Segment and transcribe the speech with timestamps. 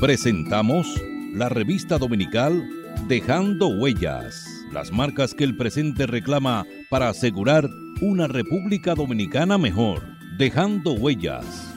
[0.00, 0.86] Presentamos
[1.34, 2.66] la revista dominical
[3.06, 7.68] Dejando Huellas, las marcas que el presente reclama para asegurar
[8.00, 10.02] una República Dominicana mejor.
[10.38, 11.74] Dejando Huellas.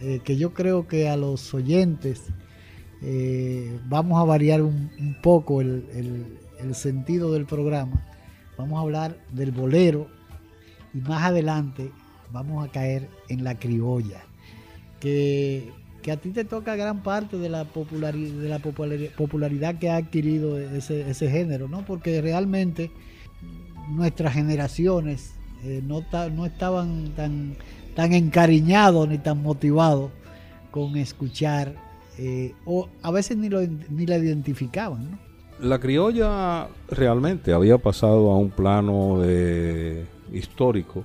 [0.00, 2.22] eh, que yo creo que a los oyentes
[3.02, 4.90] eh, vamos a variar un,
[5.22, 8.02] poco el, el- sentido del programa.
[8.56, 10.06] Vamos a hablar del bolero
[10.94, 11.90] y más adelante
[12.32, 14.20] vamos a caer en la criolla,
[15.00, 15.70] que,
[16.02, 19.90] que a ti te toca gran parte de la, populari- de la populari- popularidad que
[19.90, 21.84] ha adquirido ese, ese género, ¿no?
[21.84, 22.90] Porque realmente
[23.90, 27.56] nuestras generaciones eh, no, no estaban tan,
[27.94, 30.10] tan encariñados ni tan motivados
[30.70, 31.74] con escuchar,
[32.18, 35.18] eh, o a veces ni, lo, ni la identificaban.
[35.60, 41.04] La criolla realmente había pasado a un plano de- histórico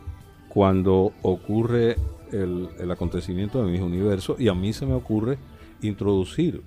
[0.50, 1.98] cuando ocurre
[2.32, 5.38] el, el acontecimiento de mi universo y a mí se me ocurre
[5.82, 6.62] introducir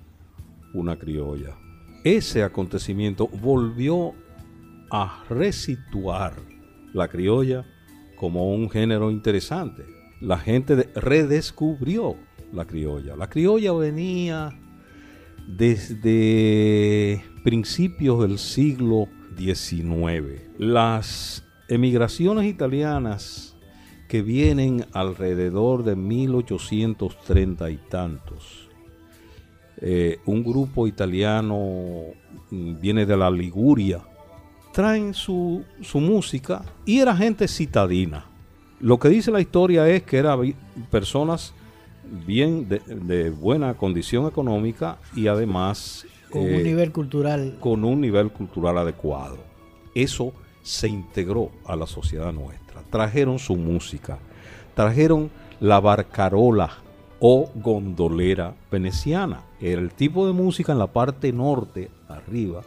[0.74, 1.56] una criolla.
[2.04, 4.12] Ese acontecimiento volvió
[4.90, 6.34] a resituar
[6.92, 7.64] la criolla
[8.18, 9.84] como un género interesante.
[10.20, 12.16] La gente de- redescubrió
[12.52, 13.14] la criolla.
[13.16, 14.50] La criolla venía
[15.46, 20.42] desde principios del siglo XIX.
[20.58, 23.56] Las emigraciones italianas
[24.08, 28.68] que vienen alrededor de 1830 y tantos.
[29.80, 32.06] Eh, un grupo italiano
[32.50, 34.00] mm, viene de la Liguria,
[34.78, 38.26] traen su, su música y era gente citadina.
[38.78, 40.54] Lo que dice la historia es que eran
[40.88, 41.52] personas
[42.24, 47.56] bien de, de buena condición económica y además Con eh, un nivel cultural.
[47.58, 49.38] con un nivel cultural adecuado.
[49.96, 52.80] Eso se integró a la sociedad nuestra.
[52.88, 54.20] Trajeron su música,
[54.76, 55.28] trajeron
[55.58, 56.70] la barcarola
[57.18, 59.42] o gondolera veneciana.
[59.60, 62.62] Era el tipo de música en la parte norte, arriba,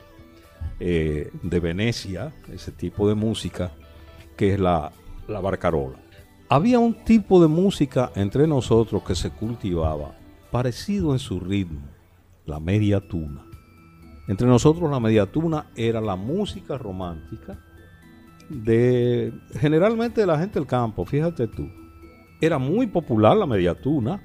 [0.84, 3.72] eh, de Venecia, ese tipo de música,
[4.36, 4.92] que es la,
[5.28, 6.00] la barcarola.
[6.50, 10.18] Había un tipo de música entre nosotros que se cultivaba,
[10.50, 11.81] parecido en su ritmo,
[12.47, 13.46] la media tuna.
[14.28, 17.59] Entre nosotros la mediatuna era la música romántica
[18.50, 21.69] de generalmente de la gente del campo, fíjate tú.
[22.42, 24.19] Era muy popular la mediatuna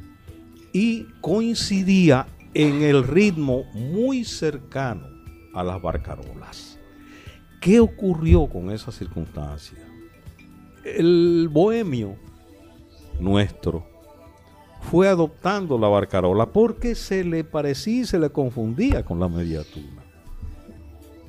[0.72, 5.15] y coincidía en el ritmo muy cercano
[5.56, 6.78] a las barcarolas.
[7.60, 9.78] ¿Qué ocurrió con esa circunstancia?
[10.84, 12.16] El bohemio
[13.18, 13.84] nuestro
[14.82, 20.04] fue adoptando la barcarola porque se le parecía y se le confundía con la mediatuna.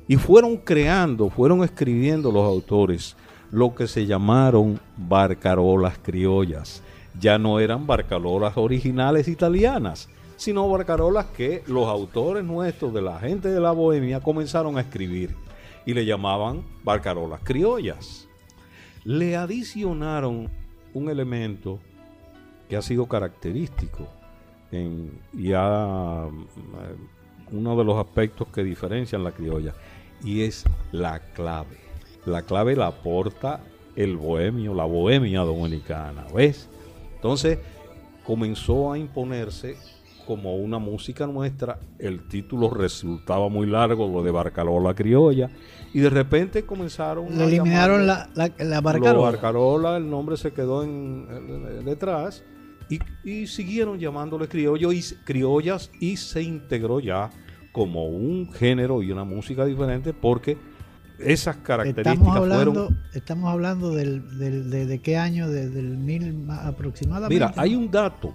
[0.06, 3.16] Y fueron creando, fueron escribiendo los autores
[3.50, 6.82] lo que se llamaron barcarolas criollas.
[7.18, 13.48] Ya no eran barcarolas originales italianas, sino barcarolas que los autores nuestros de la gente
[13.48, 15.34] de la bohemia comenzaron a escribir
[15.84, 18.28] y le llamaban barcarolas criollas.
[19.04, 20.48] Le adicionaron
[20.94, 21.80] un elemento
[22.68, 24.06] que ha sido característico
[24.70, 29.74] en ya mm, uno de los aspectos que diferencian la criolla
[30.22, 31.78] y es la clave.
[32.26, 33.60] La clave la aporta
[33.96, 36.68] el bohemio, la bohemia dominicana, ¿ves?
[37.16, 37.58] Entonces
[38.22, 39.76] comenzó a imponerse
[40.28, 45.48] como una música nuestra, el título resultaba muy largo, lo de Barcarola Criolla,
[45.94, 49.22] y de repente comenzaron Le a eliminaron la, la, barcarola.
[49.30, 52.44] Barcarola, el nombre se quedó en, eh, detrás
[52.90, 57.30] y, y siguieron llamándole criollo y, criollas y se integró ya
[57.72, 60.58] como un género y una música diferente porque
[61.18, 62.98] esas características Estamos hablando, fueron...
[63.14, 67.34] estamos hablando del, del- de, de qué año, de- del mil ma- aproximadamente.
[67.34, 68.34] Mira, hay un dato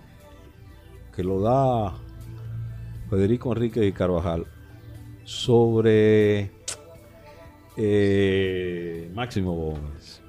[1.16, 1.96] que lo da
[3.10, 4.46] Federico Enrique y Carvajal
[5.24, 6.52] sobre
[7.78, 10.22] eh, Máximo Gómez.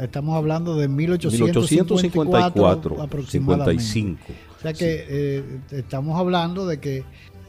[0.00, 3.82] estamos hablando de 1854, aproximadamente.
[3.82, 4.20] 55.
[4.74, 7.04] Sea que eh, estamos hablando de que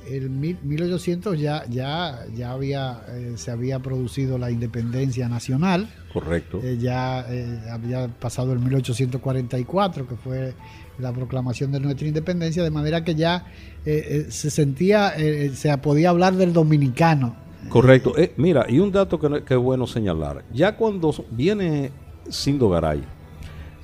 [0.09, 5.89] el 1800 ya, ya, ya había, eh, se había producido la independencia nacional.
[6.13, 6.59] Correcto.
[6.63, 10.53] Eh, ya eh, había pasado el 1844, que fue
[10.97, 13.45] la proclamación de nuestra independencia, de manera que ya
[13.85, 15.13] se sentía,
[15.53, 17.35] se podía hablar del dominicano.
[17.69, 18.13] Correcto.
[18.35, 20.43] mira, y un dato que, que, es bueno señalar.
[20.51, 21.91] Ya cuando viene
[22.29, 23.03] Sindo Garay,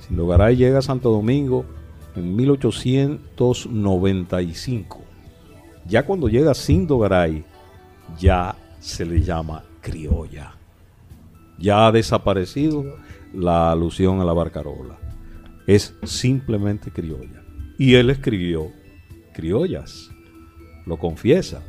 [0.06, 1.64] Sindo Garay llega a Santo Domingo
[2.16, 5.04] en 1895
[5.86, 7.44] ya cuando llega Sindo Garay,
[8.18, 10.54] ya se le llama criolla.
[11.58, 12.84] Ya ha desaparecido
[13.32, 14.98] la alusión a la barcarola.
[15.66, 17.42] Es simplemente criolla.
[17.78, 18.70] Y él escribió
[19.34, 20.10] criollas.
[20.86, 21.62] Lo confiesa.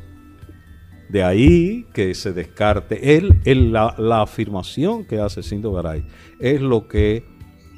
[1.10, 3.16] De ahí que se descarte.
[3.16, 6.04] Él, la, afirmación que hace Sindo Garay
[6.40, 7.24] es lo que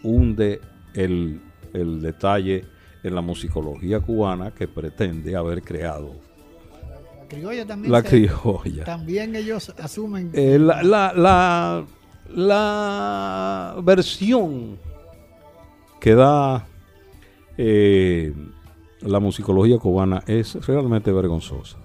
[0.02, 0.60] hunde
[0.94, 1.40] el,
[1.72, 2.64] el detalle
[3.02, 6.28] en la musicología cubana que pretende haber creado
[7.28, 7.92] criolla también.
[7.92, 8.84] La criolla.
[8.84, 10.30] También ellos asumen.
[10.32, 11.84] Eh, la, la,
[12.34, 14.78] la, versión
[16.00, 16.66] que da
[17.56, 18.34] eh,
[19.02, 21.78] la musicología cubana es realmente vergonzosa.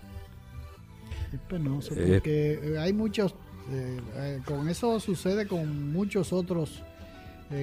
[1.32, 3.36] Es penoso, porque hay muchos.
[3.72, 6.84] Eh, con eso sucede con muchos otros.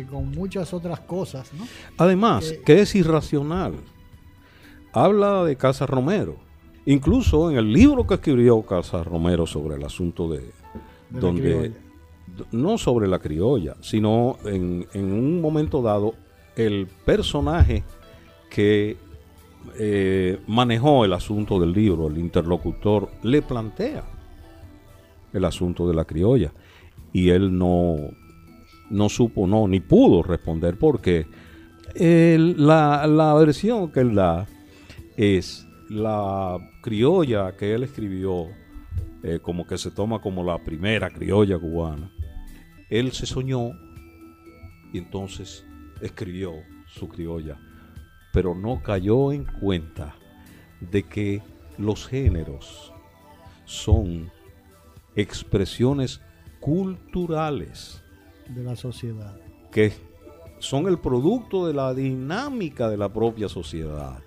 [0.09, 1.67] Con muchas otras cosas, ¿no?
[1.99, 3.75] Además, que es irracional.
[4.93, 6.51] Habla de Casa Romero
[6.87, 10.51] Incluso en el libro que escribió Casa Romero sobre el asunto de,
[11.11, 11.73] donde
[12.53, 16.15] no sobre la criolla, sino en, un momento dado
[16.57, 17.85] el personaje
[18.49, 18.97] que
[19.79, 24.05] eh, manejó el asunto del libro, el interlocutor, le plantea
[25.33, 26.53] el asunto de la criolla
[27.13, 27.97] y él no,
[28.91, 31.27] no supo, no, ni pudo responder porque
[31.97, 34.47] la, la versión que él da
[35.17, 38.49] es la criolla que él escribió,
[39.23, 42.11] eh, como que se toma como la primera criolla cubana,
[42.89, 43.73] él se soñó
[44.93, 45.65] y entonces
[46.01, 46.55] escribió
[46.87, 47.59] su criolla,
[48.33, 50.15] pero no cayó en cuenta
[50.81, 51.43] de que
[51.77, 52.93] los géneros
[53.65, 54.31] son
[55.17, 56.21] expresiones
[56.61, 58.03] culturales
[58.55, 59.37] de la sociedad,
[59.71, 59.93] que
[60.59, 64.21] son el producto de la dinámica de la propia sociedad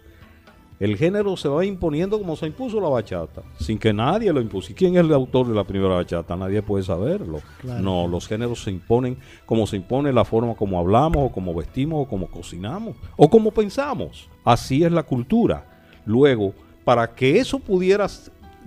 [0.83, 4.73] el género se va imponiendo como se impuso la bachata, sin que nadie lo impuso.
[4.73, 6.35] ¿Y quién es el autor de la primera bachata?
[6.35, 7.41] Nadie puede saberlo.
[7.63, 12.05] No, los géneros se imponen como se impone la forma como hablamos, o como vestimos,
[12.05, 14.29] o como cocinamos, o como pensamos.
[14.43, 15.65] Así es la cultura.
[16.05, 16.53] Luego,
[16.83, 18.07] para que eso pudiera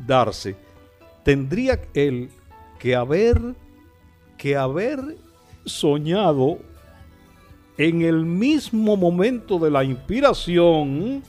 [0.06, 0.56] darse,
[1.22, 2.30] tendría él
[2.78, 3.54] que haber,
[4.38, 5.18] que haber
[5.66, 6.58] soñado
[7.78, 11.22] en el mismo momento de la inspiración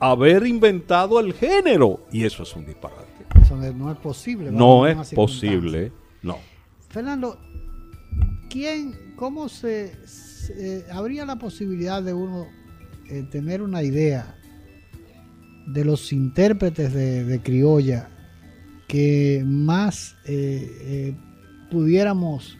[0.00, 2.00] haber inventado el género.
[2.12, 3.04] Y eso es un disparate.
[3.40, 4.50] Eso no es posible.
[4.50, 6.38] No es posible, no.
[6.88, 7.38] Fernando,
[8.48, 9.92] ¿quién, cómo se,
[10.90, 12.46] habría la posibilidad de uno
[13.10, 14.36] eh, tener una idea
[15.66, 18.08] de los intérpretes de, criolla
[18.86, 21.14] que más eh, eh,
[21.70, 22.58] pudiéramos,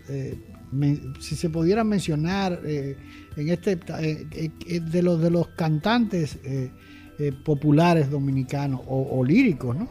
[1.21, 6.39] si se pudiera mencionar en este, de los de los cantantes
[7.17, 9.87] eh, populares dominicanos o, líricos, ¿no?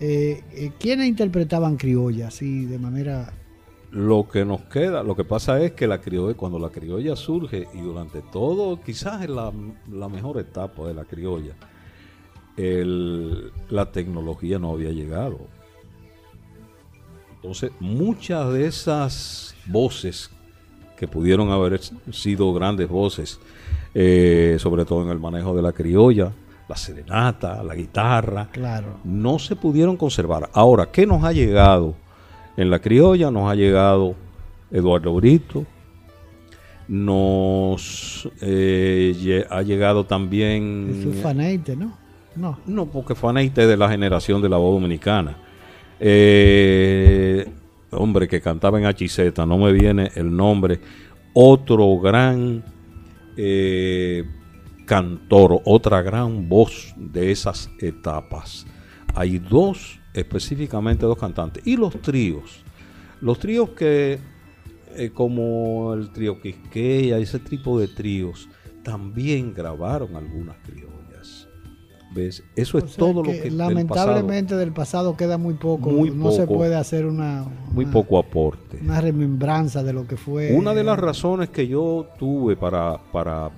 [0.00, 3.32] Eh, eh, ¿Quiénes interpretaban criolla así de manera...
[3.92, 7.68] Lo que nos queda, lo que pasa es que la criolla, cuando la criolla surge
[7.72, 9.52] y durante todo, quizás es la,
[10.08, 11.54] mejor etapa de la criolla,
[13.68, 15.46] la tecnología no había llegado.
[17.46, 20.32] Entonces, muchas de esas voces
[20.96, 23.38] que pudieron haber sido grandes voces,
[23.94, 26.32] eh, sobre todo en el manejo de la criolla,
[26.68, 28.96] la serenata, la guitarra, Claro.
[29.04, 30.50] no se pudieron conservar.
[30.54, 31.94] Ahora, ¿qué nos ha llegado?
[32.56, 34.16] En la criolla nos ha llegado
[34.72, 35.64] Eduardo Brito,
[36.88, 41.12] nos eh, ha llegado también...
[41.14, 41.96] Es faneite, ¿no?
[42.34, 42.58] No.
[42.66, 45.45] No, porque Faneite es de la generación de la voz dominicana.
[45.98, 47.50] Eh,
[47.90, 50.80] hombre, que cantaba en Hachiceta, no me viene el nombre.
[51.32, 52.64] Otro gran
[53.36, 54.24] eh,
[54.86, 58.66] cantor, otra gran voz de esas etapas.
[59.14, 61.66] Hay dos, específicamente dos cantantes.
[61.66, 62.62] Y los tríos.
[63.20, 64.18] Los tríos que,
[64.94, 68.48] eh, como el trío Quisqueya, ese tipo de tríos,
[68.82, 70.95] también grabaron algunas criollas.
[72.16, 72.42] ¿Ves?
[72.56, 75.90] Eso es O todo que lo que del lamentablemente del pasado queda muy poco.
[75.90, 78.78] Muy no se puede hacer una, pasado, muy poco aporte.
[78.82, 80.52] una remembranza de lo que fue.
[80.54, 83.50] Una de las razones que yo tuve para, para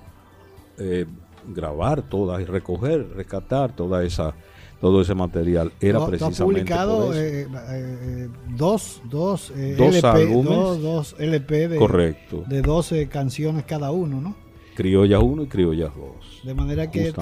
[0.76, 1.06] eh,
[1.54, 4.34] grabar todas y recoger, rescatar toda esa,
[4.80, 7.22] todo ese material era has precisamente publicado por eso.
[7.22, 10.44] eh, eh, dos, dos, eh, Dos LP, álbumes.
[10.50, 12.44] dos, dos LP de, Correcto.
[12.48, 14.47] de 12 canciones cada uno, ¿no?
[14.78, 16.42] Criollas 1 y Criollas 2.
[16.44, 17.12] De manera que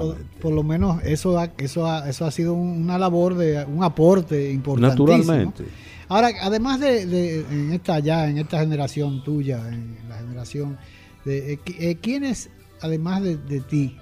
[0.43, 3.83] por lo menos eso ha, eso ha, eso ha sido un- una labor de un
[3.83, 5.07] aporte importantísimo.
[5.17, 5.65] Naturalmente.
[6.09, 10.77] Ahora, además de, de- en esta ya en esta generación tuya, en la generación
[11.25, 12.51] de eh, qui- eh, quiénes
[12.83, 13.97] además de, de ti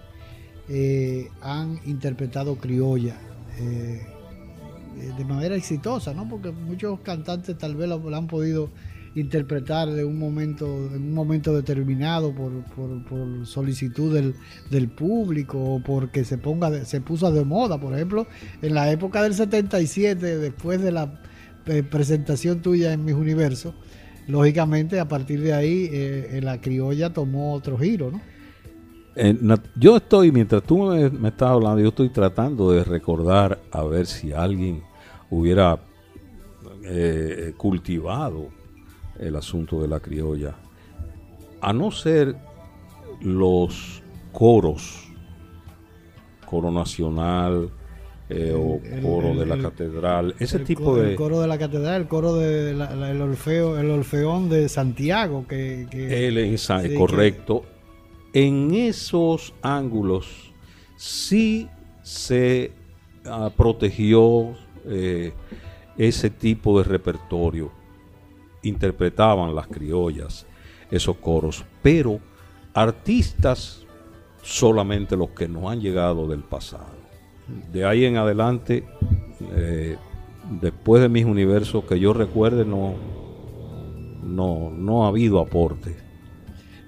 [0.69, 3.17] eh, han interpretado criolla
[3.61, 4.03] eh,
[5.17, 6.29] de manera exitosa, ¿no?
[6.29, 8.69] Porque muchos cantantes tal vez lo, lo han podido
[9.15, 14.35] interpretar de un momento en un momento determinado por, por- solicitud del,
[14.71, 18.27] del público o porque se ponga se puso de moda por ejemplo
[18.63, 21.21] en la época del 77 después de la
[21.67, 23.75] eh, presentación tuya en Mis Universo
[24.27, 28.21] lógicamente a partir de ahí eh, la criolla tomó otro giro ¿no?
[29.17, 33.61] Eh, nat- yo estoy, mientras tú me, me estás hablando, yo estoy tratando de recordar
[33.71, 34.83] a ver si alguien
[35.31, 35.79] hubiera
[36.83, 38.49] eh, cultivado
[39.19, 40.55] el asunto de la criolla.
[41.61, 42.37] A no ser
[43.23, 44.03] los
[44.33, 45.09] coros,
[46.47, 47.71] coro nacional
[48.29, 51.11] eh, o El- coro el- de la el- catedral, ese tipo de...
[51.11, 54.69] el coro de la catedral el coro de la- la- el orfeo el orfeón de
[54.69, 57.65] Santiago que, que- El ensayo, Sí, correcto.
[58.33, 60.53] En esos ángulos
[60.97, 61.69] sí
[62.03, 62.73] se
[63.27, 64.55] ah, protegió
[64.87, 65.33] eh,
[65.97, 67.71] ese tipo de repertorio.
[68.65, 70.47] Interpretaban las criollas
[70.91, 72.21] esos coros, pero
[72.73, 73.85] artistas
[74.43, 77.05] solamente los que nos han llegado del pasado.
[77.73, 78.85] De ahí en adelante,
[79.53, 79.97] eh,
[80.61, 82.95] después de mis universos que yo recuerde, no,
[84.23, 85.97] no, no ha habido aporte.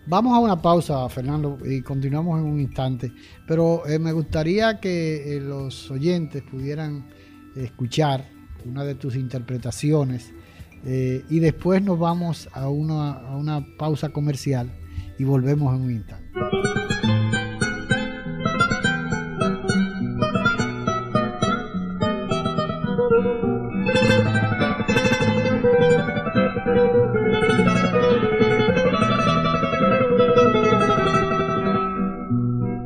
[0.08, 3.12] Vamos a una pausa, Fernando, y continuamos en un instante.
[3.46, 7.08] Pero eh, me gustaría que eh, los oyentes pudieran
[7.56, 8.24] escuchar
[8.64, 10.32] una de tus interpretaciones
[10.88, 14.70] eh, y después nos vamos a una, a una pausa comercial
[15.18, 16.26] y volvemos en un instante.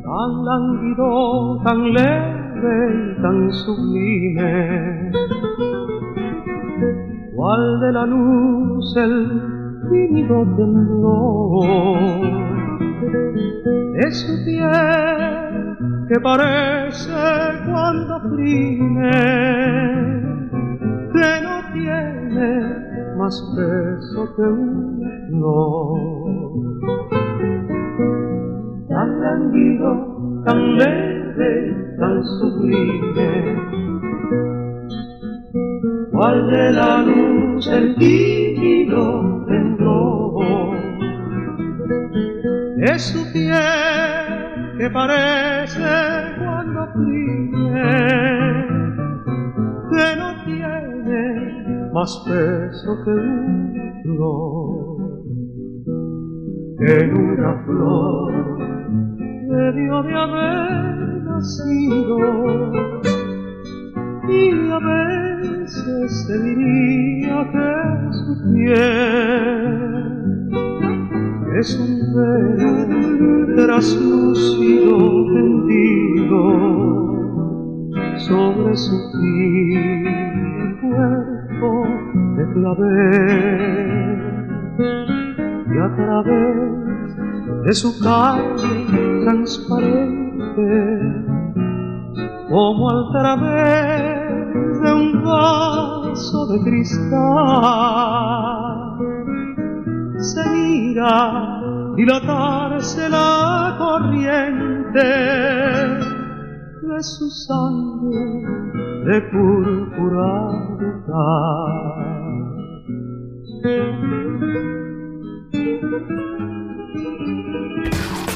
[0.02, 5.10] tan lánguido, tan leve y tan sublime,
[7.40, 9.42] cual de la luz el
[9.90, 11.64] tímido temblor
[13.94, 17.10] de su piel que parece
[17.64, 19.10] cuando oprime,
[21.14, 22.50] que no tiene
[23.16, 25.00] más peso que un
[28.86, 33.89] tan languido, tan leve, tan sublime.
[36.20, 40.76] Cual de la luz el tímido temblor
[42.76, 45.80] de su piel que parece
[46.38, 47.72] cuando oprime,
[49.88, 55.00] que no tiene más peso que un flor.
[56.86, 58.58] En una flor
[59.48, 62.89] debió de haber nacido
[66.00, 69.90] veces se diría que su piel
[71.58, 74.94] es un velo traslúcido
[75.34, 76.42] tendido
[78.18, 80.20] sobre su firme
[80.80, 81.70] cuerpo
[82.36, 84.10] de la ve
[85.66, 87.10] y a través
[87.64, 90.70] de su carne transparente,
[92.48, 94.20] como al través
[94.80, 95.22] de un
[96.30, 97.10] vaso de cristal,
[100.18, 101.60] se mira
[101.96, 105.06] dilatarse la corriente
[106.82, 108.44] de su sangre
[109.06, 110.60] de púrpura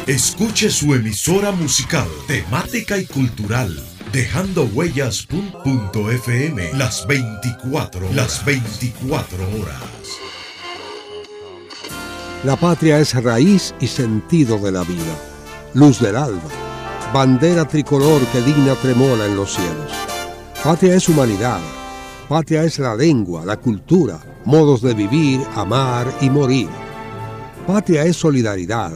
[0.07, 3.75] Escuche su emisora musical, temática y cultural,
[4.14, 5.33] dejando huellas.fm
[6.75, 9.83] las 24, las 24 horas.
[12.44, 15.18] La patria es raíz y sentido de la vida,
[15.75, 16.49] luz del alba,
[17.12, 19.90] bandera tricolor que digna tremola en los cielos.
[20.62, 21.59] Patria es humanidad,
[22.28, 26.68] patria es la lengua, la cultura, modos de vivir, amar y morir.
[27.66, 28.92] Patria es solidaridad,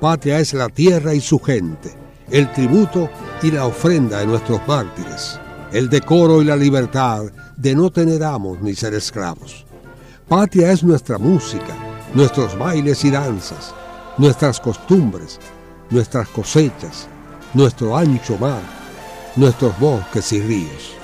[0.00, 1.96] patria es la tierra y su gente,
[2.30, 3.10] el tributo
[3.42, 5.38] y la ofrenda de nuestros mártires,
[5.72, 7.24] el decoro y la libertad
[7.56, 9.64] de no tener amos ni ser esclavos.
[10.28, 11.74] Patria es nuestra música,
[12.14, 13.74] nuestros bailes y danzas,
[14.16, 15.38] nuestras costumbres,
[15.90, 17.08] nuestras cosechas,
[17.54, 18.62] nuestro ancho mar,
[19.36, 20.94] nuestros bosques y ríos.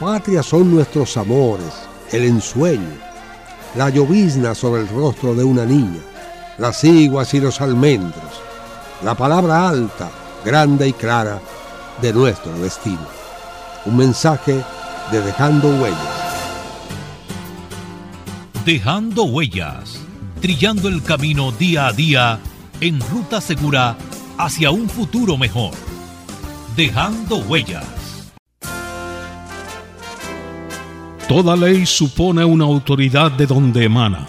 [0.00, 1.72] Patria son nuestros amores,
[2.10, 2.98] el ensueño,
[3.76, 6.00] la llovizna sobre el rostro de una niña,
[6.58, 8.42] las iguas y los almendros,
[9.04, 10.10] la palabra alta,
[10.44, 11.40] grande y clara
[12.00, 13.06] de nuestro destino.
[13.84, 14.62] Un mensaje
[15.10, 16.18] de Dejando Huellas.
[18.64, 20.00] Dejando Huellas,
[20.40, 22.38] trillando el camino día a día
[22.80, 23.96] en ruta segura
[24.36, 25.72] hacia un futuro mejor.
[26.76, 27.84] Dejando Huellas.
[31.28, 34.28] Toda ley supone una autoridad de donde emana,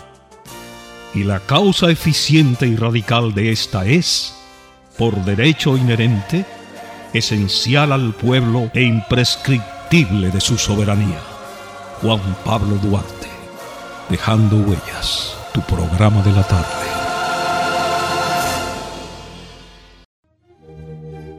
[1.14, 4.39] y la causa eficiente y radical de esta es,
[5.00, 6.46] por derecho inherente,
[7.14, 11.22] esencial al pueblo e imprescriptible de su soberanía.
[12.02, 13.30] Juan Pablo Duarte,
[14.10, 16.90] dejando huellas, tu programa de la tarde.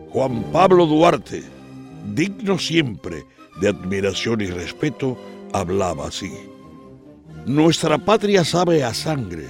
[0.08, 1.44] Juan Pablo Duarte,
[2.14, 3.26] digno siempre
[3.60, 5.18] de admiración y respeto,
[5.52, 6.32] hablaba así.
[7.44, 9.48] Nuestra patria sabe a sangre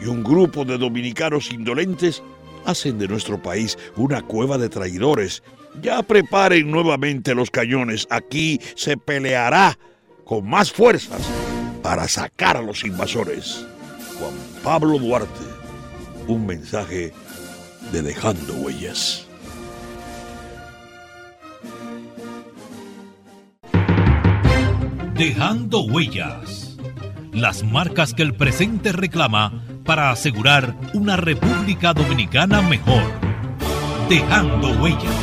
[0.00, 2.22] y un grupo de dominicanos indolentes
[2.66, 5.42] hacen de nuestro país una cueva de traidores.
[5.80, 8.06] Ya preparen nuevamente los cañones.
[8.10, 9.78] Aquí se peleará
[10.24, 11.22] con más fuerzas
[11.82, 13.66] para sacar a los invasores.
[14.18, 15.44] Juan Pablo Duarte,
[16.26, 17.12] un mensaje
[17.92, 19.26] de Dejando Huellas.
[25.14, 26.76] Dejando huellas.
[27.32, 33.02] Las marcas que el presente reclama para asegurar una República Dominicana mejor.
[34.08, 35.14] Dejando huellas.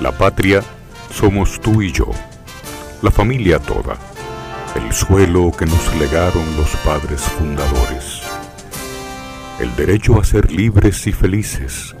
[0.00, 0.62] La patria
[1.10, 2.10] somos tú y yo,
[3.02, 3.96] la familia toda,
[4.74, 8.22] el suelo que nos legaron los padres fundadores,
[9.60, 11.94] el derecho a ser libres y felices,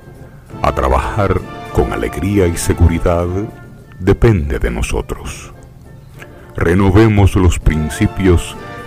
[0.62, 1.40] a trabajar
[1.72, 3.28] con alegría y seguridad,
[4.00, 5.54] depende de nosotros
[6.56, 8.56] renovemos los principios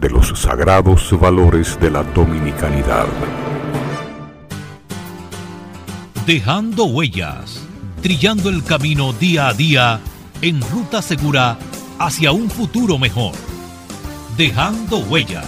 [0.00, 3.06] de los sagrados valores de la dominicanidad.
[6.26, 7.62] Dejando huellas,
[8.02, 10.00] trillando el camino día a día
[10.40, 11.58] en ruta segura
[11.98, 13.32] hacia un futuro mejor.
[14.36, 15.46] Dejando huellas.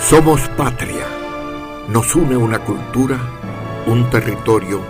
[0.00, 1.06] Somos patria.
[1.88, 3.18] Nos une una cultura,
[3.86, 4.80] un territorio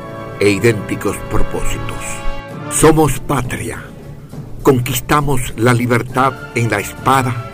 [0.40, 1.98] e idénticos propósitos.
[2.70, 3.82] Somos patria.
[4.62, 7.53] Conquistamos la libertad en la espada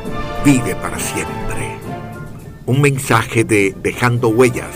[0.43, 1.77] vive para siempre.
[2.65, 4.75] un mensaje de Dejando Huellas,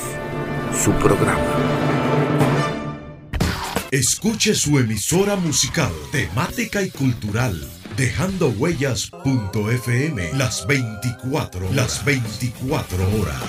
[0.84, 1.42] su programa.
[3.90, 7.56] Escuche su emisora musical, temática y cultural,
[7.96, 13.44] dejando huellas.fm las 24, las 24 horas.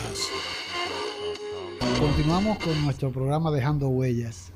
[1.98, 4.52] Continuamos con nuestro programa Dejando Huellas.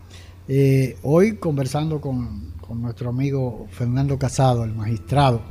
[0.47, 5.43] Eh, hoy conversando con, con nuestro amigo Fernando Casado, el magistrado.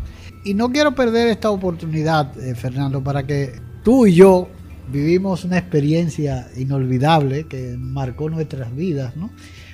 [0.44, 4.48] Y no quiero perder esta oportunidad, eh, Fernando, para que tú y yo
[4.92, 9.30] vivimos una experiencia inolvidable que marcó nuestras vidas, ¿no?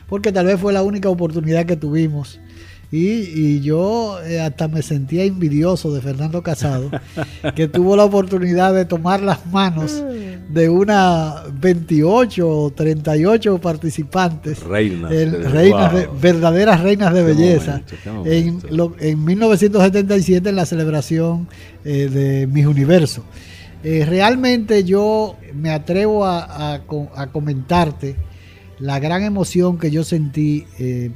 [0.07, 2.39] Porque tal vez fue la única oportunidad que tuvimos
[2.97, 6.89] y, yo eh, hasta me sentía envidioso de Fernando Casado,
[7.55, 10.03] que tuvo la oportunidad de tomar las manos
[10.49, 15.11] de una 28 o 38 participantes, reinas,
[16.21, 17.81] verdaderas reinas de belleza,
[18.25, 18.61] en,
[18.99, 21.49] en 1977 en la celebración
[21.83, 23.25] eh, de Mis Universo.
[23.83, 26.81] Eh, realmente yo me atrevo a,
[27.31, 28.15] comentarte
[28.79, 30.65] la gran emoción que yo sentí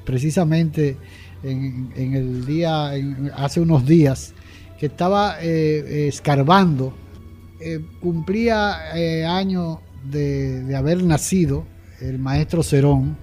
[0.05, 0.97] precisamente
[1.43, 2.91] en, el día,
[3.35, 4.33] hace unos días,
[4.79, 6.93] que estaba eh, escarbando,
[7.59, 11.65] eh, cumplía eh, años de, haber nacido
[11.99, 13.17] el maestro Cerón,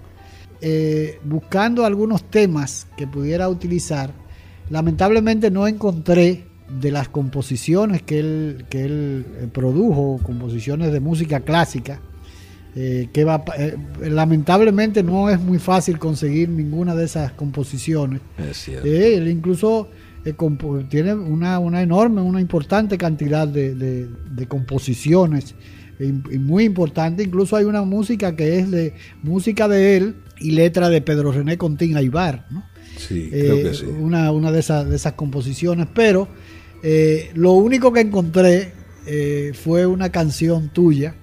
[1.25, 4.11] buscando algunos temas que pudiera utilizar.
[4.69, 6.45] Lamentablemente no encontré
[6.81, 12.01] de las composiciones que él, que él produjo, composiciones de música clásica,
[12.79, 18.21] eh, que va, eh, lamentablemente no es muy fácil conseguir ninguna de esas composiciones.
[18.37, 18.87] Es cierto.
[18.87, 19.89] Eh, él incluso
[20.91, 24.11] tiene una, una, enorme, una importante cantidad de,
[24.47, 25.55] composiciones
[25.99, 27.23] y, muy importante.
[27.23, 31.57] Incluso hay una música que es de música de él y letra de Pedro René
[31.57, 32.47] Contín Aybar.
[32.51, 32.63] ¿no?
[32.99, 33.87] Sí, creo que sí.
[33.87, 36.29] Una, una de, esas, de esas composiciones, pero
[37.35, 38.73] lo único que encontré
[39.55, 41.15] fue una canción tuya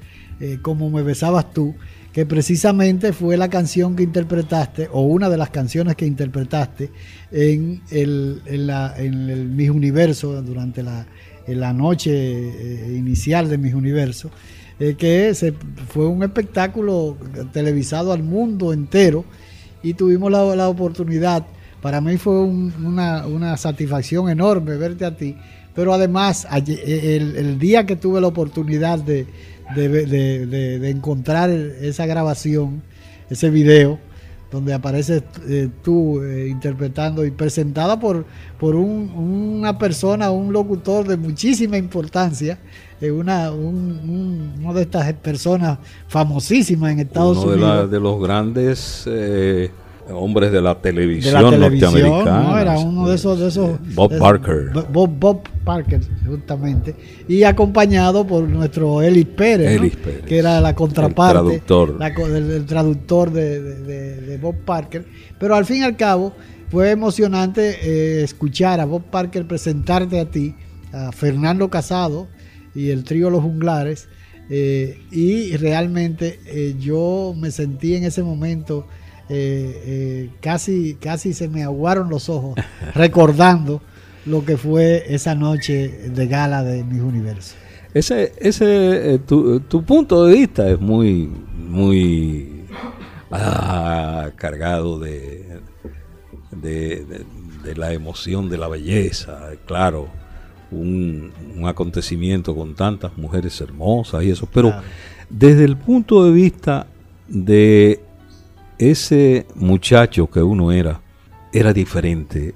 [0.43, 1.73] eh, como me besabas tú,
[2.12, 6.91] que precisamente fue la canción que interpretaste, o una de las canciones que interpretaste
[7.32, 11.08] en el, en la, en el Mis Universo, durante la,
[11.47, 14.32] la noche eh, inicial de Mis Universo,
[14.82, 15.53] eh, que se,
[15.88, 17.15] fue un espectáculo
[17.53, 19.23] televisado al mundo entero
[19.82, 21.45] y tuvimos la, la oportunidad,
[21.82, 25.38] para mí fue una, una satisfacción enorme verte a ti,
[25.73, 29.25] pero además el día que tuve la oportunidad de,
[29.76, 32.82] de, encontrar esa grabación,
[33.30, 33.99] ese video,
[34.52, 38.26] donde apareces eh, tú eh, interpretando y presentada por,
[38.60, 42.60] por una persona, un locutor de muchísima importancia,
[43.02, 47.89] eh, una, de estas personas famosísimas en Estados Unidos.
[47.89, 49.08] de los grandes
[50.11, 52.61] hombres de la televisión, norteamericana.
[52.61, 54.71] era uno de esos, de esos Bob Parker.
[54.91, 56.95] Bob, Parker, justamente.
[57.27, 61.97] Y acompañado por nuestro Ellis Pérez, que era la contraparte, el traductor,
[62.35, 65.05] el, traductor de, Bob Parker.
[65.39, 66.33] Pero al fin y al cabo,
[66.69, 70.55] fue emocionante eh, escuchar a Bob Parker presentarte a ti,
[70.91, 72.27] a Fernando Casado
[72.73, 74.07] y el trío Los Junglares.
[74.49, 78.87] Eh, y realmente eh, yo me sentí en ese momento
[79.29, 82.55] eh, eh, casi, casi se me aguaron los ojos
[82.95, 83.81] recordando
[84.25, 87.55] lo que fue esa noche de gala de mis universos.
[87.93, 92.65] Ese, ese eh, tu, punto de vista es muy, muy
[93.31, 95.59] ah, cargado de,
[96.51, 97.25] de,
[97.75, 100.07] la emoción de la belleza, claro.
[100.71, 101.31] Un,
[101.65, 104.73] acontecimiento con tantas mujeres hermosas y eso, pero
[105.29, 106.88] desde el punto de vista
[107.27, 108.01] de
[108.77, 111.01] ese muchacho que uno era,
[111.51, 112.55] era diferente.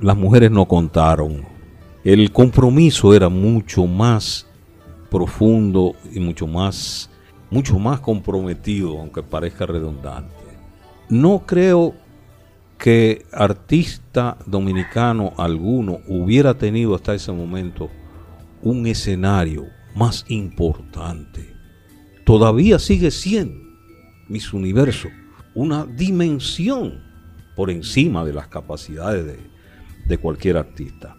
[0.00, 1.44] Las mujeres no contaron.
[2.04, 4.46] El compromiso era mucho más
[5.10, 7.10] profundo y mucho más,
[7.50, 10.34] mucho más comprometido, aunque parezca redundante.
[11.08, 11.94] No creo
[12.78, 17.88] que artista dominicano alguno hubiera tenido hasta ese momento
[18.62, 21.54] un escenario más importante.
[22.24, 23.66] Todavía sigue siendo
[24.28, 25.12] mis universos
[25.56, 27.02] una dimensión
[27.56, 29.38] por encima de las capacidades
[30.06, 31.16] de, cualquier artista.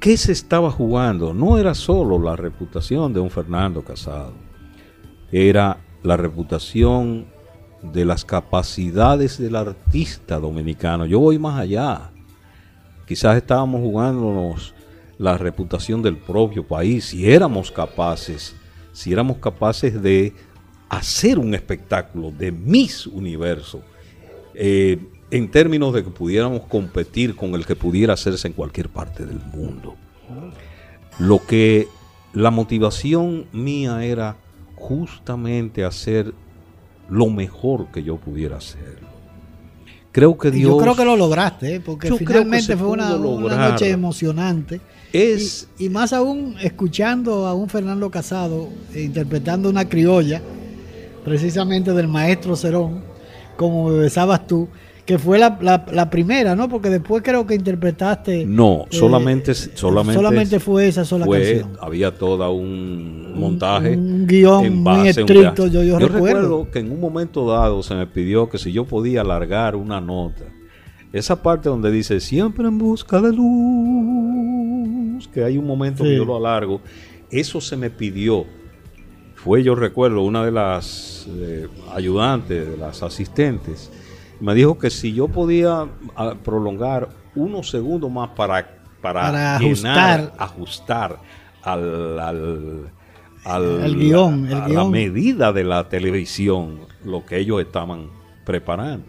[0.00, 1.32] ¿Qué se estaba jugando?
[1.32, 4.34] No era solo la reputación de un Fernando Casado,
[5.30, 7.26] era la reputación
[7.80, 11.06] de las capacidades del artista dominicano.
[11.06, 12.10] Yo voy más allá.
[13.06, 14.74] Quizás estábamos jugándonos
[15.18, 18.56] la reputación del propio país, si éramos capaces,
[18.92, 20.34] si éramos capaces de
[20.92, 23.80] hacer un espectáculo de mis universo
[24.54, 24.98] eh,
[25.30, 29.40] en términos de que pudiéramos competir con el que pudiera hacerse en cualquier parte del
[29.54, 29.96] mundo.
[31.18, 31.88] Lo que
[32.34, 34.36] la motivación mía era
[34.76, 36.34] justamente hacer
[37.08, 38.98] lo mejor que yo pudiera hacer.
[40.12, 40.72] Creo que Dios...
[40.72, 41.80] Yo creo que lo lograste, ¿eh?
[41.80, 44.80] porque finalmente fue una, una noche emocionante.
[45.10, 50.42] Es- Y, y más aún escuchando a un Fernando Casado eh, interpretando una criolla,
[51.24, 53.02] precisamente del maestro Cerón,
[53.56, 54.68] como me besabas tú,
[55.04, 56.68] que fue la, la- la primera, ¿no?
[56.68, 58.46] Porque después creo que interpretaste.
[58.46, 61.72] No, eh, solamente, solamente, solamente fue esa sola fue- canción.
[61.80, 63.96] Había toda un montaje.
[63.96, 65.70] un guion en muy base estricto, viaje.
[65.70, 66.24] yo- yo recuerdo.
[66.26, 70.00] recuerdo que en un momento dado se me pidió que si yo podía alargar una
[70.00, 70.44] nota.
[71.12, 73.32] Esa parte donde dice siempre en busca de
[75.12, 76.80] luz, que hay un momento que yo lo alargo,
[77.30, 78.44] eso se me pidió.
[79.44, 83.90] Fue, yo recuerdo, una de las eh, ayudantes, de las asistentes,
[84.40, 90.20] me dijo que si yo podía ah, prolongar unos segundos más para, para, Para llenar,
[90.20, 90.32] ajustar.
[90.38, 91.18] ajustar
[91.62, 92.90] al, al,
[93.44, 98.08] al- El guion, el a la medida de la televisión, lo que ellos estaban
[98.44, 99.06] preparando.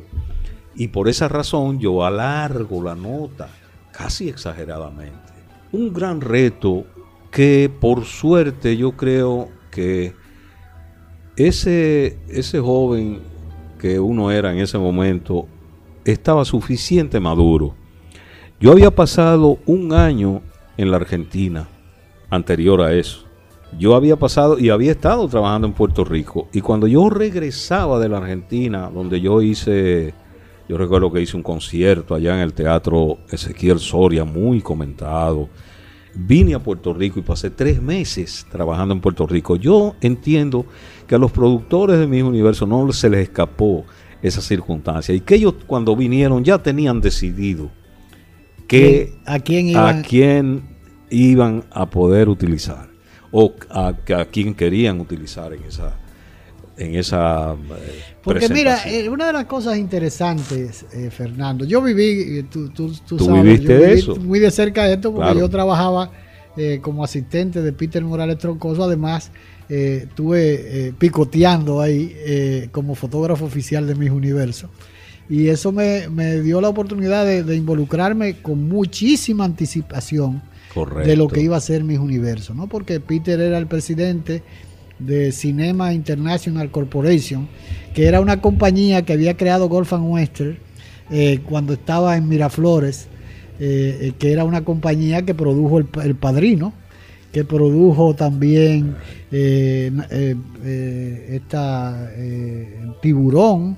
[0.75, 3.49] Y por esa razón yo alargo la nota,
[3.91, 5.31] casi exageradamente.
[5.71, 6.85] Un gran reto
[7.29, 10.15] que por suerte yo creo que
[11.35, 13.19] ese, ese joven
[13.79, 15.47] que uno era en ese momento
[16.05, 17.75] estaba suficiente maduro.
[18.59, 20.41] Yo había pasado un año
[20.77, 21.67] en la Argentina
[22.29, 23.25] anterior a eso.
[23.77, 26.47] Yo había pasado y había estado trabajando en Puerto Rico.
[26.53, 30.13] Y cuando yo regresaba de la Argentina, donde yo hice,
[30.69, 35.49] yo recuerdo que hice un concierto allá en el Teatro Ezequiel Soria, muy comentado.
[36.15, 39.55] Vine a Puerto Rico y pasé tres meses trabajando en Puerto Rico.
[39.55, 40.65] Yo entiendo
[41.05, 43.85] que a los productores de mis universos no se les escapó
[44.21, 47.69] esa circunstancia y que ellos cuando vinieron ya tenían decidido
[48.67, 50.01] que ¿A quién a iban?
[50.03, 50.63] quién
[51.09, 52.89] iban a poder utilizar
[53.31, 53.87] o a,
[54.17, 55.97] a quién querían utilizar en esa
[56.75, 62.39] en esa eh, Porque mira, eh, una de las cosas interesantes, eh, Fernando, yo viví,
[62.39, 64.15] eh, tú, tú, tú Tú sabes, viviste yo viví eso.
[64.15, 65.39] muy de cerca de esto porque Claro.
[65.41, 66.09] yo trabajaba
[66.57, 69.31] eh, como asistente de Peter Morales Troncoso, además
[69.69, 74.69] eh, estuve eh, picoteando ahí eh, como fotógrafo oficial de Mis Universos.
[75.30, 80.41] Y eso me, me dio la oportunidad de, de involucrarme con muchísima anticipación
[80.73, 81.08] Correcto.
[81.08, 82.67] de lo que iba a ser Mis Universos, ¿no?
[82.67, 84.43] Porque Peter era el presidente
[84.99, 87.47] de Cinema International Corporation,
[87.93, 90.58] que era una compañía que había creado Golf and Western
[91.10, 93.08] eh, cuando estaba en Miraflores,
[93.60, 96.73] que era una compañía que produjo El, El Padrino,
[97.33, 98.95] que produjo también
[99.31, 102.09] eh, eh, eh, esta
[103.01, 103.77] Tiburón,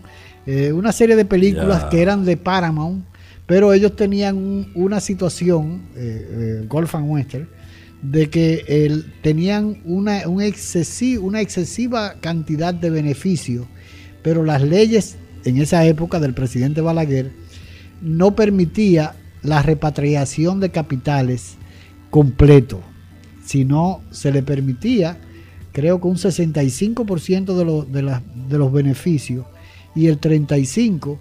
[0.76, 3.04] una serie de películas que eran de Paramount,
[3.48, 5.82] pero ellos tenían un- una situación,
[6.70, 7.48] Golf and Western,
[8.04, 13.66] de que tenían una, un excesi- una excesiva cantidad de beneficios,
[14.22, 15.16] pero las leyes
[15.46, 17.32] en esa época del presidente Balaguer
[18.02, 21.56] no permitía la repatriación de capitales
[22.12, 22.82] completo,
[23.46, 25.18] sino se le permitía,
[25.72, 27.92] creo que un 65% de, los-
[28.50, 29.46] de, los beneficios
[29.96, 31.18] y el 35%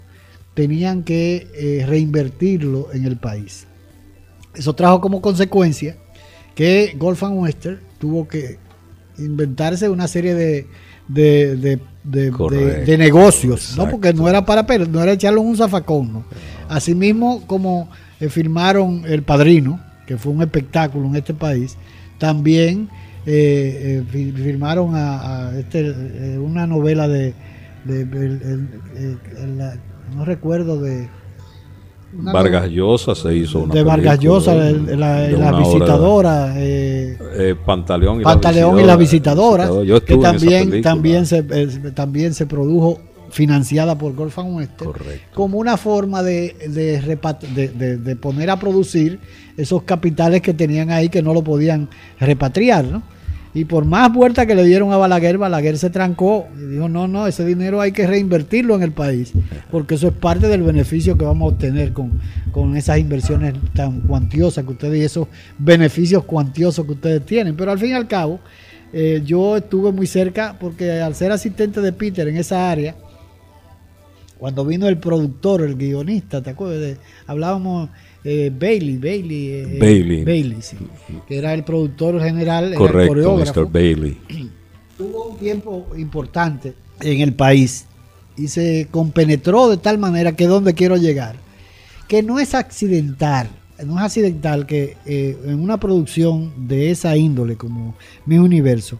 [0.54, 3.66] tenían que eh, reinvertirlo en el país.
[4.54, 5.96] Eso trajo como consecuencia
[6.54, 8.58] que Golf and Western tuvo que
[9.18, 10.66] inventarse una serie de,
[11.08, 12.66] de, de- de- Correcto.
[12.66, 13.88] de- de negocios, ¿no?
[13.90, 16.12] Porque no era para per- no era echarlo en un zafacón.
[16.12, 16.24] ¿no?
[16.68, 17.88] Asimismo, como
[18.20, 21.76] eh, firmaron El Padrino, que fue un espectáculo en este país,
[22.18, 22.88] también
[23.27, 27.35] eh, eh, fi- firmaron a, a este, eh, una novela de,
[27.85, 29.77] de- el- el- el- el- la-
[30.14, 31.09] no recuerdo de
[32.16, 37.55] Vargas Llosa se hizo una de Vargas Llosa, de- la, de la visitadora, eh, eh,
[37.66, 43.00] Pantaleón y Pantaleón y la visitadora, Yo que también, también, se, eh, también se produjo
[43.31, 45.27] financiada por Golf and Western, Correcto.
[45.35, 49.18] como una forma de, de, de- de- de poner a producir
[49.56, 51.88] esos capitales que tenían ahí que no lo podían
[52.18, 53.02] repatriar, ¿no?
[53.56, 57.06] Y por más vueltas que le dieron a Balaguer, Balaguer se trancó y dijo, no,
[57.06, 59.32] no, ese dinero hay que reinvertirlo en el país,
[59.70, 64.00] porque eso es parte del beneficio que vamos a obtener con, con esas inversiones tan
[64.00, 67.54] cuantiosas que ustedes y esos beneficios cuantiosos que ustedes tienen.
[67.54, 68.40] Pero al fin y al cabo,
[68.92, 72.96] eh, yo estuve muy cerca porque al ser asistente de Peter en esa área,
[74.36, 76.98] cuando vino el productor, el guionista, ¿te acuerdas?
[77.28, 77.90] Hablábamos
[78.24, 80.24] eh, Bailey, Bailey, eh, Bailey.
[80.24, 80.76] Bailey, sí,
[81.28, 83.70] que era el productor general, era el Correcto, coreógrafo Mr.
[83.70, 84.18] Bailey.
[84.98, 87.87] tuvo un tiempo importante en el país
[88.37, 91.37] y se compenetró de tal manera que donde quiero llegar,
[92.08, 93.48] que no es accidental
[93.84, 98.98] no es accidental que eh, en una producción de esa índole como Mi Universo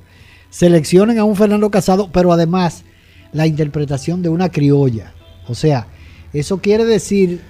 [0.51, 2.85] seleccionen a un Fernando Casado, pero además
[3.33, 5.13] la interpretación de una criolla.
[5.49, 5.89] O sea,
[6.33, 7.41] eso quiere decir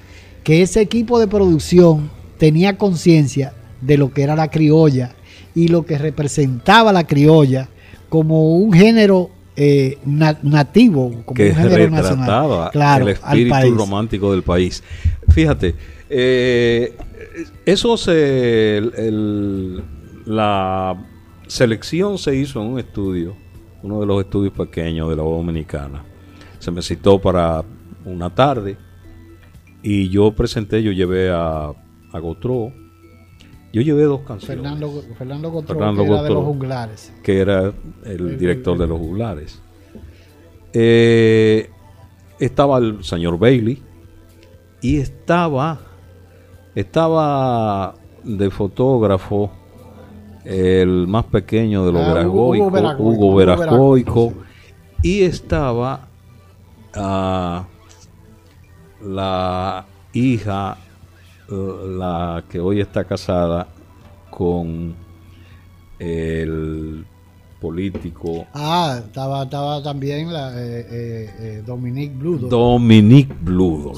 [0.44, 5.14] que ese equipo de producción tenía conciencia de lo que era la criolla
[5.54, 7.68] y lo que representaba la criolla
[8.11, 12.70] como un género eh, nativo, como que un género nacional.
[12.72, 14.83] Claro, el espíritu romántico del país.
[15.30, 15.74] Fíjate,
[16.11, 16.94] eh,
[17.64, 18.83] eso se.
[20.26, 20.96] la
[21.46, 23.35] selección se hizo en un estudio,
[23.83, 26.04] uno de los estudios pequeños de la voz dominicana.
[26.59, 27.64] Se me citó para
[28.04, 28.76] una tarde
[29.84, 31.72] y yo presenté, yo llevé a,
[32.12, 32.72] a Gotro.
[33.72, 34.62] Yo llevé dos canciones.
[34.62, 37.12] Fernando, Fernando Gotro, que era de los juglares.
[37.22, 37.72] Que era
[38.04, 39.60] el, director de los juglares.
[40.72, 41.70] Eh,
[42.40, 43.82] estaba el señor Bailey
[44.80, 45.78] y estaba
[46.74, 47.94] estaba
[48.24, 49.50] de fotógrafo
[50.44, 54.34] el más pequeño de los ah, Hugo Verascoico,
[55.02, 56.08] y estaba
[56.94, 57.66] ah,
[59.04, 60.76] la hija,
[61.48, 63.66] la que hoy está casada
[64.30, 64.94] con
[65.98, 67.04] el
[67.64, 68.46] político.
[68.52, 72.48] Ah, estaba, estaba también la, eh, eh, eh, Dominique Bludo.
[72.48, 73.92] Dominique Bludo.